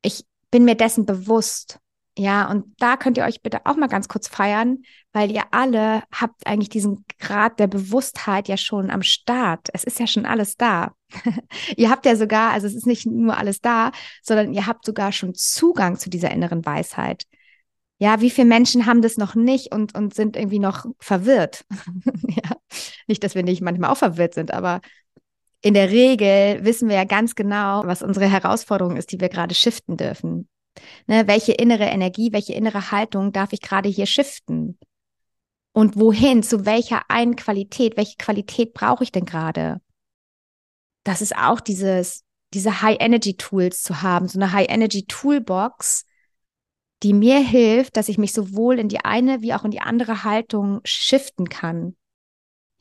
ich 0.02 0.26
bin 0.52 0.66
mir 0.66 0.76
dessen 0.76 1.06
bewusst, 1.06 1.80
ja, 2.20 2.52
und 2.52 2.66
da 2.80 2.98
könnt 2.98 3.18
ihr 3.18 3.24
euch 3.24 3.42
bitte 3.42 3.66
auch 3.66 3.78
mal 3.78 3.88
ganz 3.88 4.10
kurz 4.10 4.28
feiern, 4.28 4.80
weil 5.14 5.32
ihr 5.32 5.44
alle 5.52 6.04
habt 6.14 6.46
eigentlich 6.46 6.68
diesen 6.68 7.06
Grad 7.18 7.60
der 7.60 7.68
Bewusstheit 7.68 8.50
ja 8.50 8.58
schon 8.58 8.90
am 8.90 9.04
Start. 9.04 9.70
Es 9.72 9.86
ist 9.86 10.02
ja 10.02 10.06
schon 10.06 10.26
alles 10.26 10.58
da. 10.58 10.92
ihr 11.78 11.90
habt 11.90 12.06
ja 12.06 12.18
sogar, 12.18 12.52
also 12.52 12.68
es 12.68 12.76
ist 12.76 12.86
nicht 12.86 13.06
nur 13.06 13.38
alles 13.38 13.62
da, 13.62 13.94
sondern 14.22 14.54
ihr 14.54 14.68
habt 14.68 14.84
sogar 14.86 15.14
schon 15.14 15.34
Zugang 15.34 15.98
zu 15.98 16.10
dieser 16.10 16.30
inneren 16.30 16.66
Weisheit. 16.66 17.24
Ja, 18.00 18.20
wie 18.20 18.30
viele 18.30 18.48
Menschen 18.48 18.86
haben 18.86 19.02
das 19.02 19.16
noch 19.16 19.36
nicht 19.36 19.74
und, 19.74 19.98
und 19.98 20.14
sind 20.14 20.36
irgendwie 20.36 20.60
noch 20.60 20.88
verwirrt? 21.00 21.64
ja, 22.28 22.58
nicht, 23.08 23.24
dass 23.24 23.34
wir 23.34 23.44
nicht 23.44 23.62
manchmal 23.62 23.92
auch 23.92 23.98
verwirrt 23.98 24.34
sind, 24.34 24.52
aber 24.52 24.82
in 25.62 25.74
der 25.74 25.90
Regel 25.90 26.66
wissen 26.66 26.90
wir 26.90 26.98
ja 26.98 27.06
ganz 27.06 27.36
genau, 27.36 27.84
was 27.86 28.04
unsere 28.04 28.28
Herausforderung 28.28 28.98
ist, 28.98 29.14
die 29.14 29.22
wir 29.22 29.30
gerade 29.30 29.56
shiften 29.56 29.96
dürfen. 29.96 30.50
Ne, 31.08 31.28
welche 31.28 31.54
innere 31.54 31.86
Energie, 31.86 32.32
welche 32.32 32.54
innere 32.54 32.92
Haltung 32.92 33.32
darf 33.32 33.54
ich 33.54 33.62
gerade 33.62 33.90
hier 33.90 34.06
shiften? 34.06 34.78
Und 35.72 35.98
wohin, 35.98 36.44
zu 36.44 36.66
welcher 36.66 37.10
einen 37.10 37.36
Qualität, 37.36 37.98
welche 37.98 38.18
Qualität 38.18 38.74
brauche 38.74 39.04
ich 39.04 39.12
denn 39.12 39.26
gerade? 39.26 39.82
Das 41.04 41.22
ist 41.22 41.36
auch 41.36 41.60
dieses, 41.60 42.24
diese 42.54 42.82
High-Energy-Tools 42.82 43.84
zu 43.84 44.02
haben, 44.02 44.28
so 44.28 44.40
eine 44.40 44.52
High-Energy-Toolbox, 44.52 46.06
die 47.04 47.14
mir 47.14 47.40
hilft, 47.40 47.98
dass 47.98 48.10
ich 48.10 48.18
mich 48.18 48.34
sowohl 48.34 48.80
in 48.80 48.90
die 48.90 49.00
eine 49.06 49.42
wie 49.42 49.54
auch 49.54 49.64
in 49.64 49.72
die 49.72 49.82
andere 49.82 50.24
Haltung 50.24 50.82
shiften 50.84 51.50
kann 51.50 51.96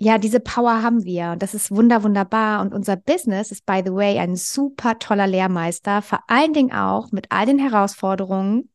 ja, 0.00 0.18
diese 0.18 0.40
Power 0.40 0.82
haben 0.82 1.04
wir. 1.04 1.32
Und 1.32 1.42
das 1.42 1.54
ist 1.54 1.70
wunder 1.72 2.04
wunderbar. 2.04 2.60
Und 2.60 2.72
unser 2.72 2.96
Business 2.96 3.50
ist 3.50 3.66
by 3.66 3.82
the 3.84 3.92
way 3.92 4.18
ein 4.18 4.36
super 4.36 4.98
toller 4.98 5.26
Lehrmeister, 5.26 6.02
vor 6.02 6.20
allen 6.28 6.52
Dingen 6.52 6.72
auch 6.72 7.10
mit 7.10 7.26
all 7.30 7.46
den 7.46 7.58
Herausforderungen, 7.58 8.70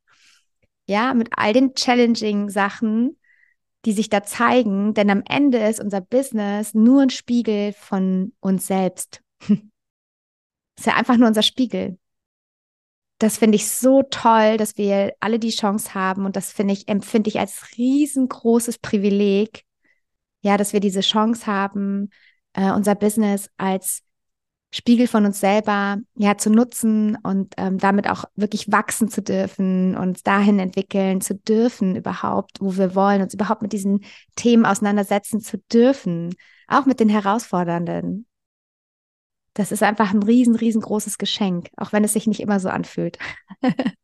ja, 0.85 1.13
mit 1.13 1.29
all 1.37 1.53
den 1.53 1.75
challenging 1.75 2.49
Sachen, 2.49 3.17
die 3.85 3.93
sich 3.93 4.09
da 4.09 4.23
zeigen, 4.23 4.93
denn 4.93 5.09
am 5.09 5.23
Ende 5.27 5.59
ist 5.59 5.79
unser 5.79 6.01
Business 6.01 6.73
nur 6.73 7.01
ein 7.01 7.09
Spiegel 7.09 7.73
von 7.73 8.33
uns 8.39 8.67
selbst. 8.67 9.21
ist 9.47 10.85
ja 10.85 10.95
einfach 10.95 11.17
nur 11.17 11.27
unser 11.27 11.43
Spiegel. 11.43 11.97
Das 13.19 13.37
finde 13.37 13.55
ich 13.55 13.69
so 13.69 14.03
toll, 14.03 14.57
dass 14.57 14.77
wir 14.77 15.13
alle 15.21 15.39
die 15.39 15.51
Chance 15.51 15.93
haben. 15.93 16.25
Und 16.25 16.35
das 16.35 16.51
finde 16.51 16.73
ich 16.73 16.89
empfinde 16.89 17.29
ich 17.29 17.39
als 17.39 17.77
riesengroßes 17.77 18.79
Privileg, 18.79 19.63
ja, 20.43 20.57
dass 20.57 20.73
wir 20.73 20.79
diese 20.79 21.01
Chance 21.01 21.47
haben, 21.47 22.09
äh, 22.53 22.71
unser 22.71 22.95
Business 22.95 23.49
als 23.57 24.03
Spiegel 24.71 25.07
von 25.07 25.25
uns 25.25 25.39
selber 25.39 25.97
ja 26.15 26.37
zu 26.37 26.49
nutzen 26.49 27.15
und 27.23 27.53
ähm, 27.57 27.77
damit 27.77 28.09
auch 28.09 28.25
wirklich 28.35 28.71
wachsen 28.71 29.07
zu 29.07 29.21
dürfen, 29.21 29.95
uns 29.95 30.23
dahin 30.23 30.59
entwickeln 30.59 31.21
zu 31.21 31.35
dürfen 31.35 31.95
überhaupt, 31.95 32.59
wo 32.59 32.75
wir 32.75 32.95
wollen, 32.95 33.21
uns 33.21 33.33
überhaupt 33.33 33.61
mit 33.61 33.71
diesen 33.71 34.03
Themen 34.35 34.65
auseinandersetzen 34.65 35.41
zu 35.41 35.59
dürfen, 35.71 36.35
auch 36.67 36.85
mit 36.85 36.99
den 36.99 37.09
herausfordernden. 37.09 38.25
Das 39.53 39.71
ist 39.71 39.83
einfach 39.83 40.11
ein 40.11 40.23
riesen, 40.23 40.55
riesengroßes 40.55 41.19
Geschenk, 41.19 41.69
auch 41.77 41.93
wenn 41.93 42.03
es 42.03 42.13
sich 42.13 42.25
nicht 42.27 42.39
immer 42.39 42.59
so 42.59 42.69
anfühlt. 42.69 43.19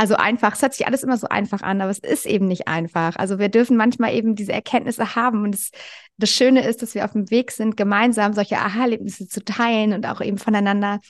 Also 0.00 0.14
einfach, 0.14 0.54
es 0.54 0.62
hört 0.62 0.72
sich 0.72 0.86
alles 0.86 1.02
immer 1.02 1.18
so 1.18 1.28
einfach 1.28 1.60
an, 1.60 1.82
aber 1.82 1.90
es 1.90 1.98
ist 1.98 2.24
eben 2.24 2.46
nicht 2.46 2.66
einfach. 2.66 3.16
Also 3.16 3.38
wir 3.38 3.50
dürfen 3.50 3.76
manchmal 3.76 4.14
eben 4.14 4.34
diese 4.34 4.50
Erkenntnisse 4.50 5.14
haben 5.14 5.44
und 5.44 5.54
es, 5.54 5.72
das 6.16 6.30
Schöne 6.30 6.66
ist, 6.66 6.80
dass 6.80 6.94
wir 6.94 7.04
auf 7.04 7.12
dem 7.12 7.30
Weg 7.30 7.50
sind, 7.50 7.76
gemeinsam 7.76 8.32
solche 8.32 8.56
Aha-Erlebnisse 8.56 9.28
zu 9.28 9.44
teilen 9.44 9.92
und 9.92 10.06
auch 10.06 10.22
eben 10.22 10.38
voneinander 10.38 11.00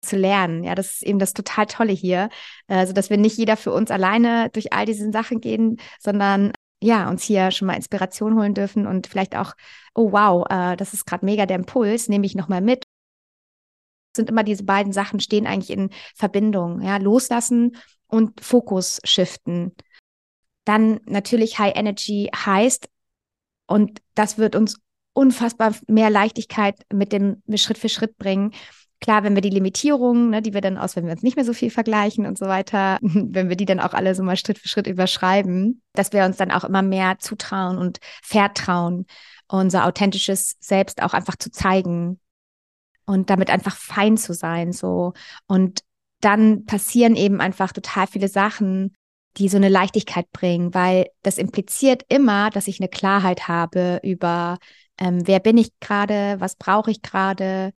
zu 0.00 0.16
lernen. 0.16 0.64
Ja, 0.64 0.74
das 0.74 0.94
ist 0.94 1.02
eben 1.02 1.18
das 1.18 1.34
total 1.34 1.66
Tolle 1.66 1.92
hier. 1.92 2.30
Also, 2.68 2.94
dass 2.94 3.10
wir 3.10 3.18
nicht 3.18 3.36
jeder 3.36 3.58
für 3.58 3.70
uns 3.70 3.90
alleine 3.90 4.48
durch 4.54 4.72
all 4.72 4.86
diese 4.86 5.12
Sachen 5.12 5.42
gehen, 5.42 5.76
sondern 6.00 6.52
ja, 6.80 7.10
uns 7.10 7.24
hier 7.24 7.50
schon 7.50 7.66
mal 7.66 7.76
Inspiration 7.76 8.34
holen 8.34 8.54
dürfen 8.54 8.86
und 8.86 9.08
vielleicht 9.08 9.36
auch, 9.36 9.52
oh 9.94 10.12
wow, 10.12 10.46
äh, 10.48 10.74
das 10.76 10.94
ist 10.94 11.04
gerade 11.04 11.26
mega 11.26 11.44
der 11.44 11.56
Impuls, 11.56 12.08
nehme 12.08 12.24
ich 12.24 12.34
nochmal 12.34 12.62
mit. 12.62 12.86
Sind 14.16 14.30
immer 14.30 14.42
diese 14.42 14.64
beiden 14.64 14.94
Sachen 14.94 15.20
stehen 15.20 15.46
eigentlich 15.46 15.76
in 15.76 15.90
Verbindung. 16.14 16.80
Ja, 16.80 16.96
loslassen 16.96 17.72
und 18.08 18.40
Fokus 18.42 19.00
shiften. 19.04 19.74
Dann 20.64 21.00
natürlich 21.06 21.58
High 21.58 21.76
Energy 21.76 22.30
heißt, 22.34 22.88
und 23.66 24.00
das 24.14 24.38
wird 24.38 24.56
uns 24.56 24.80
unfassbar 25.12 25.74
mehr 25.86 26.10
Leichtigkeit 26.10 26.76
mit 26.92 27.12
dem 27.12 27.42
Schritt 27.56 27.78
für 27.78 27.88
Schritt 27.88 28.18
bringen. 28.18 28.52
Klar, 29.00 29.22
wenn 29.22 29.34
wir 29.34 29.42
die 29.42 29.50
Limitierungen, 29.50 30.30
ne, 30.30 30.42
die 30.42 30.54
wir 30.54 30.60
dann 30.60 30.76
aus, 30.76 30.96
wenn 30.96 31.04
wir 31.04 31.12
uns 31.12 31.22
nicht 31.22 31.36
mehr 31.36 31.44
so 31.44 31.52
viel 31.52 31.70
vergleichen 31.70 32.26
und 32.26 32.36
so 32.36 32.46
weiter, 32.46 32.98
wenn 33.02 33.48
wir 33.48 33.56
die 33.56 33.64
dann 33.64 33.80
auch 33.80 33.94
alle 33.94 34.14
so 34.14 34.22
mal 34.22 34.36
Schritt 34.36 34.58
für 34.58 34.68
Schritt 34.68 34.86
überschreiben, 34.86 35.82
dass 35.92 36.12
wir 36.12 36.24
uns 36.24 36.36
dann 36.36 36.50
auch 36.50 36.64
immer 36.64 36.82
mehr 36.82 37.18
zutrauen 37.18 37.78
und 37.78 37.98
vertrauen, 38.22 39.06
unser 39.48 39.86
authentisches 39.86 40.56
Selbst 40.60 41.02
auch 41.02 41.14
einfach 41.14 41.36
zu 41.36 41.50
zeigen 41.50 42.20
und 43.06 43.30
damit 43.30 43.50
einfach 43.50 43.76
fein 43.76 44.16
zu 44.16 44.34
sein, 44.34 44.72
so. 44.72 45.14
Und 45.46 45.80
dann 46.20 46.64
passieren 46.64 47.16
eben 47.16 47.40
einfach 47.40 47.72
total 47.72 48.06
viele 48.06 48.28
Sachen, 48.28 48.94
die 49.36 49.48
so 49.48 49.56
eine 49.56 49.68
Leichtigkeit 49.68 50.30
bringen, 50.32 50.74
weil 50.74 51.06
das 51.22 51.38
impliziert 51.38 52.02
immer, 52.08 52.50
dass 52.50 52.66
ich 52.66 52.80
eine 52.80 52.88
Klarheit 52.88 53.46
habe 53.46 54.00
über, 54.02 54.58
ähm, 54.98 55.26
wer 55.26 55.38
bin 55.38 55.58
ich 55.58 55.70
gerade, 55.80 56.36
was 56.40 56.56
brauche 56.56 56.90
ich 56.90 57.02
gerade, 57.02 57.72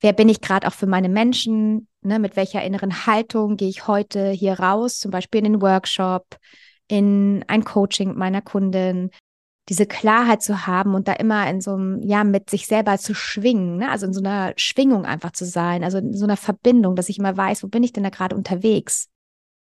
wer 0.00 0.12
bin 0.12 0.28
ich 0.28 0.40
gerade 0.40 0.68
auch 0.68 0.72
für 0.72 0.86
meine 0.86 1.08
Menschen, 1.08 1.88
ne, 2.02 2.18
mit 2.18 2.36
welcher 2.36 2.62
inneren 2.62 3.06
Haltung 3.06 3.56
gehe 3.56 3.68
ich 3.68 3.86
heute 3.86 4.30
hier 4.30 4.60
raus, 4.60 4.98
zum 4.98 5.10
Beispiel 5.10 5.38
in 5.38 5.52
den 5.52 5.62
Workshop, 5.62 6.36
in 6.86 7.44
ein 7.48 7.64
Coaching 7.64 8.16
meiner 8.16 8.42
Kundin, 8.42 9.10
diese 9.68 9.86
Klarheit 9.86 10.42
zu 10.42 10.66
haben 10.66 10.94
und 10.94 11.06
da 11.06 11.12
immer 11.12 11.48
in 11.48 11.60
so 11.60 11.74
einem, 11.74 12.02
ja, 12.02 12.24
mit 12.24 12.50
sich 12.50 12.66
selber 12.66 12.98
zu 12.98 13.14
schwingen, 13.14 13.76
ne? 13.76 13.90
also 13.90 14.06
in 14.06 14.12
so 14.12 14.20
einer 14.20 14.52
Schwingung 14.56 15.04
einfach 15.04 15.30
zu 15.32 15.44
sein, 15.44 15.84
also 15.84 15.98
in 15.98 16.14
so 16.14 16.24
einer 16.24 16.36
Verbindung, 16.36 16.96
dass 16.96 17.08
ich 17.08 17.18
immer 17.18 17.36
weiß, 17.36 17.62
wo 17.62 17.68
bin 17.68 17.82
ich 17.82 17.92
denn 17.92 18.02
da 18.02 18.10
gerade 18.10 18.34
unterwegs? 18.34 19.08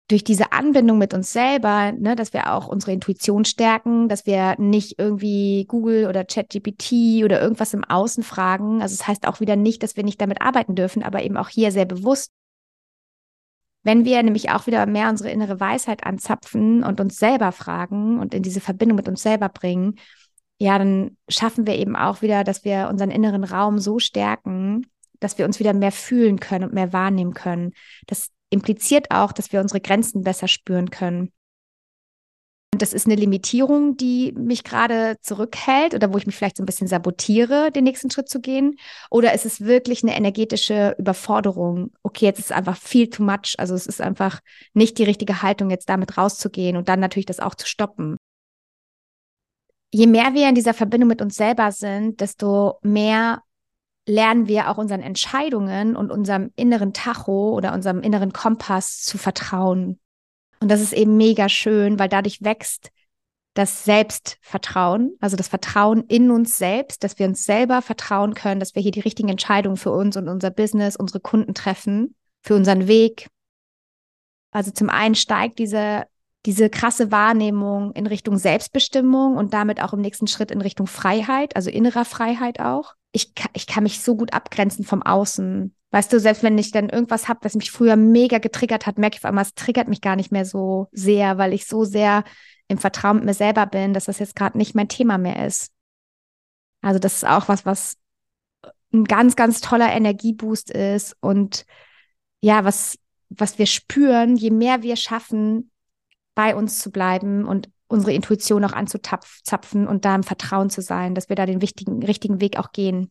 durch 0.08 0.22
diese 0.22 0.52
Anbindung 0.52 0.98
mit 0.98 1.14
uns 1.14 1.32
selber, 1.32 1.92
ne, 1.92 2.14
dass 2.14 2.34
wir 2.34 2.52
auch 2.52 2.68
unsere 2.68 2.92
Intuition 2.92 3.44
stärken, 3.44 4.08
dass 4.08 4.26
wir 4.26 4.54
nicht 4.58 4.98
irgendwie 4.98 5.64
Google 5.66 6.06
oder 6.08 6.24
ChatGPT 6.24 7.24
oder 7.24 7.40
irgendwas 7.40 7.72
im 7.72 7.84
Außen 7.84 8.22
fragen. 8.22 8.82
Also 8.82 8.92
es 8.92 8.98
das 8.98 9.08
heißt 9.08 9.26
auch 9.26 9.40
wieder 9.40 9.56
nicht, 9.56 9.82
dass 9.82 9.96
wir 9.96 10.04
nicht 10.04 10.20
damit 10.20 10.42
arbeiten 10.42 10.74
dürfen, 10.74 11.02
aber 11.02 11.22
eben 11.22 11.38
auch 11.38 11.48
hier 11.48 11.72
sehr 11.72 11.86
bewusst. 11.86 12.30
Wenn 13.84 14.04
wir 14.04 14.22
nämlich 14.22 14.50
auch 14.50 14.66
wieder 14.66 14.84
mehr 14.86 15.10
unsere 15.10 15.30
innere 15.30 15.60
Weisheit 15.60 16.04
anzapfen 16.04 16.82
und 16.82 17.00
uns 17.00 17.18
selber 17.18 17.52
fragen 17.52 18.18
und 18.18 18.34
in 18.34 18.42
diese 18.42 18.60
Verbindung 18.60 18.96
mit 18.96 19.08
uns 19.08 19.22
selber 19.22 19.48
bringen, 19.48 19.96
ja, 20.58 20.78
dann 20.78 21.16
schaffen 21.28 21.66
wir 21.66 21.76
eben 21.76 21.94
auch 21.94 22.22
wieder, 22.22 22.44
dass 22.44 22.64
wir 22.64 22.88
unseren 22.90 23.10
inneren 23.10 23.44
Raum 23.44 23.78
so 23.78 23.98
stärken, 23.98 24.86
dass 25.20 25.38
wir 25.38 25.44
uns 25.44 25.58
wieder 25.58 25.74
mehr 25.74 25.92
fühlen 25.92 26.40
können 26.40 26.64
und 26.64 26.74
mehr 26.74 26.92
wahrnehmen 26.92 27.34
können. 27.34 27.72
Dass 28.06 28.30
impliziert 28.50 29.10
auch, 29.10 29.32
dass 29.32 29.52
wir 29.52 29.60
unsere 29.60 29.80
Grenzen 29.80 30.22
besser 30.22 30.48
spüren 30.48 30.90
können. 30.90 31.32
Und 32.74 32.82
das 32.82 32.92
ist 32.92 33.06
eine 33.06 33.14
Limitierung, 33.14 33.96
die 33.96 34.32
mich 34.36 34.64
gerade 34.64 35.16
zurückhält 35.20 35.94
oder 35.94 36.12
wo 36.12 36.18
ich 36.18 36.26
mich 36.26 36.34
vielleicht 36.34 36.56
so 36.56 36.62
ein 36.64 36.66
bisschen 36.66 36.88
sabotiere, 36.88 37.70
den 37.70 37.84
nächsten 37.84 38.10
Schritt 38.10 38.28
zu 38.28 38.40
gehen? 38.40 38.80
Oder 39.12 39.32
ist 39.32 39.46
es 39.46 39.60
wirklich 39.60 40.02
eine 40.02 40.16
energetische 40.16 40.96
Überforderung? 40.98 41.92
Okay, 42.02 42.24
jetzt 42.24 42.40
ist 42.40 42.50
einfach 42.50 42.76
viel 42.76 43.08
too 43.10 43.22
much. 43.22 43.54
Also 43.58 43.76
es 43.76 43.86
ist 43.86 44.00
einfach 44.00 44.40
nicht 44.72 44.98
die 44.98 45.04
richtige 45.04 45.40
Haltung, 45.40 45.70
jetzt 45.70 45.88
damit 45.88 46.18
rauszugehen 46.18 46.76
und 46.76 46.88
dann 46.88 46.98
natürlich 46.98 47.26
das 47.26 47.38
auch 47.38 47.54
zu 47.54 47.68
stoppen. 47.68 48.16
Je 49.92 50.08
mehr 50.08 50.34
wir 50.34 50.48
in 50.48 50.56
dieser 50.56 50.74
Verbindung 50.74 51.08
mit 51.08 51.22
uns 51.22 51.36
selber 51.36 51.70
sind, 51.70 52.20
desto 52.20 52.80
mehr 52.82 53.42
lernen 54.04 54.48
wir 54.48 54.68
auch 54.68 54.78
unseren 54.78 55.00
Entscheidungen 55.00 55.94
und 55.94 56.10
unserem 56.10 56.50
inneren 56.56 56.92
Tacho 56.92 57.54
oder 57.54 57.72
unserem 57.72 58.00
inneren 58.00 58.32
Kompass 58.32 59.02
zu 59.02 59.16
vertrauen. 59.16 60.00
Und 60.60 60.70
das 60.70 60.80
ist 60.80 60.92
eben 60.92 61.16
mega 61.16 61.48
schön, 61.48 61.98
weil 61.98 62.08
dadurch 62.08 62.42
wächst 62.42 62.90
das 63.54 63.84
Selbstvertrauen, 63.84 65.16
also 65.20 65.36
das 65.36 65.48
Vertrauen 65.48 66.04
in 66.08 66.30
uns 66.30 66.58
selbst, 66.58 67.04
dass 67.04 67.18
wir 67.18 67.26
uns 67.26 67.44
selber 67.44 67.82
vertrauen 67.82 68.34
können, 68.34 68.58
dass 68.58 68.74
wir 68.74 68.82
hier 68.82 68.90
die 68.90 69.00
richtigen 69.00 69.28
Entscheidungen 69.28 69.76
für 69.76 69.92
uns 69.92 70.16
und 70.16 70.28
unser 70.28 70.50
Business, 70.50 70.96
unsere 70.96 71.20
Kunden 71.20 71.54
treffen, 71.54 72.16
für 72.42 72.56
unseren 72.56 72.88
Weg. 72.88 73.28
Also 74.50 74.70
zum 74.72 74.90
einen 74.90 75.14
steigt 75.14 75.58
diese 75.58 76.04
diese 76.46 76.68
krasse 76.68 77.10
Wahrnehmung 77.10 77.92
in 77.92 78.06
Richtung 78.06 78.36
Selbstbestimmung 78.36 79.36
und 79.36 79.54
damit 79.54 79.80
auch 79.80 79.92
im 79.92 80.00
nächsten 80.00 80.26
Schritt 80.26 80.50
in 80.50 80.60
Richtung 80.60 80.86
Freiheit, 80.86 81.56
also 81.56 81.70
innerer 81.70 82.04
Freiheit 82.04 82.60
auch. 82.60 82.94
Ich, 83.16 83.32
ich 83.52 83.68
kann 83.68 83.84
mich 83.84 84.00
so 84.00 84.16
gut 84.16 84.32
abgrenzen 84.32 84.84
vom 84.84 85.02
Außen. 85.02 85.72
Weißt 85.92 86.12
du, 86.12 86.18
selbst 86.18 86.42
wenn 86.42 86.58
ich 86.58 86.72
dann 86.72 86.88
irgendwas 86.88 87.28
habe, 87.28 87.40
was 87.44 87.54
mich 87.54 87.70
früher 87.70 87.94
mega 87.94 88.38
getriggert 88.38 88.86
hat, 88.86 88.98
merke 88.98 89.14
ich 89.16 89.20
auf 89.20 89.28
einmal, 89.28 89.44
es 89.44 89.54
triggert 89.54 89.86
mich 89.86 90.00
gar 90.00 90.16
nicht 90.16 90.32
mehr 90.32 90.44
so 90.44 90.88
sehr, 90.90 91.38
weil 91.38 91.52
ich 91.52 91.66
so 91.66 91.84
sehr 91.84 92.24
im 92.66 92.78
Vertrauen 92.78 93.18
mit 93.18 93.26
mir 93.26 93.34
selber 93.34 93.66
bin, 93.66 93.94
dass 93.94 94.06
das 94.06 94.18
jetzt 94.18 94.34
gerade 94.34 94.58
nicht 94.58 94.74
mein 94.74 94.88
Thema 94.88 95.18
mehr 95.18 95.46
ist. 95.46 95.70
Also 96.82 96.98
das 96.98 97.14
ist 97.14 97.26
auch 97.26 97.46
was, 97.46 97.64
was 97.64 97.96
ein 98.92 99.04
ganz, 99.04 99.36
ganz 99.36 99.60
toller 99.60 99.92
Energieboost 99.92 100.70
ist 100.70 101.16
und 101.20 101.64
ja, 102.40 102.64
was, 102.64 102.98
was 103.28 103.58
wir 103.58 103.66
spüren, 103.66 104.36
je 104.36 104.50
mehr 104.50 104.82
wir 104.82 104.96
schaffen, 104.96 105.70
bei 106.34 106.56
uns 106.56 106.80
zu 106.80 106.90
bleiben 106.90 107.44
und 107.44 107.70
unsere 107.88 108.12
Intuition 108.12 108.64
auch 108.64 108.72
anzuzapfen 108.72 109.86
und 109.86 110.04
da 110.04 110.14
im 110.14 110.22
Vertrauen 110.22 110.70
zu 110.70 110.80
sein, 110.80 111.14
dass 111.14 111.28
wir 111.28 111.36
da 111.36 111.46
den 111.46 111.62
wichtigen, 111.62 112.02
richtigen 112.02 112.40
Weg 112.40 112.58
auch 112.58 112.72
gehen. 112.72 113.10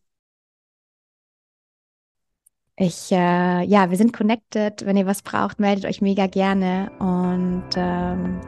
Ich, 2.76 3.12
äh, 3.12 3.62
ja, 3.62 3.90
wir 3.90 3.96
sind 3.96 4.12
connected. 4.12 4.84
Wenn 4.84 4.96
ihr 4.96 5.06
was 5.06 5.22
braucht, 5.22 5.60
meldet 5.60 5.84
euch 5.84 6.02
mega 6.02 6.26
gerne 6.26 6.90
und 6.98 7.68
ähm, 7.76 8.40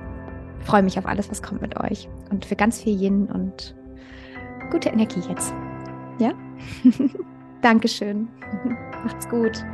freue 0.65 0.83
mich 0.83 0.99
auf 0.99 1.07
alles, 1.07 1.31
was 1.31 1.43
kommt 1.43 1.63
mit 1.63 1.79
euch 1.79 2.09
und 2.31 2.45
für 2.45 2.57
ganz 2.57 2.83
viel 2.83 3.01
Yin 3.01 3.27
und 3.27 3.77
gute 4.73 4.89
Energie 4.89 5.23
jetzt. 5.29 5.53
Ja? 6.19 6.33
Dankeschön. 7.63 8.29
Macht's 9.05 9.29
gut. 9.29 9.65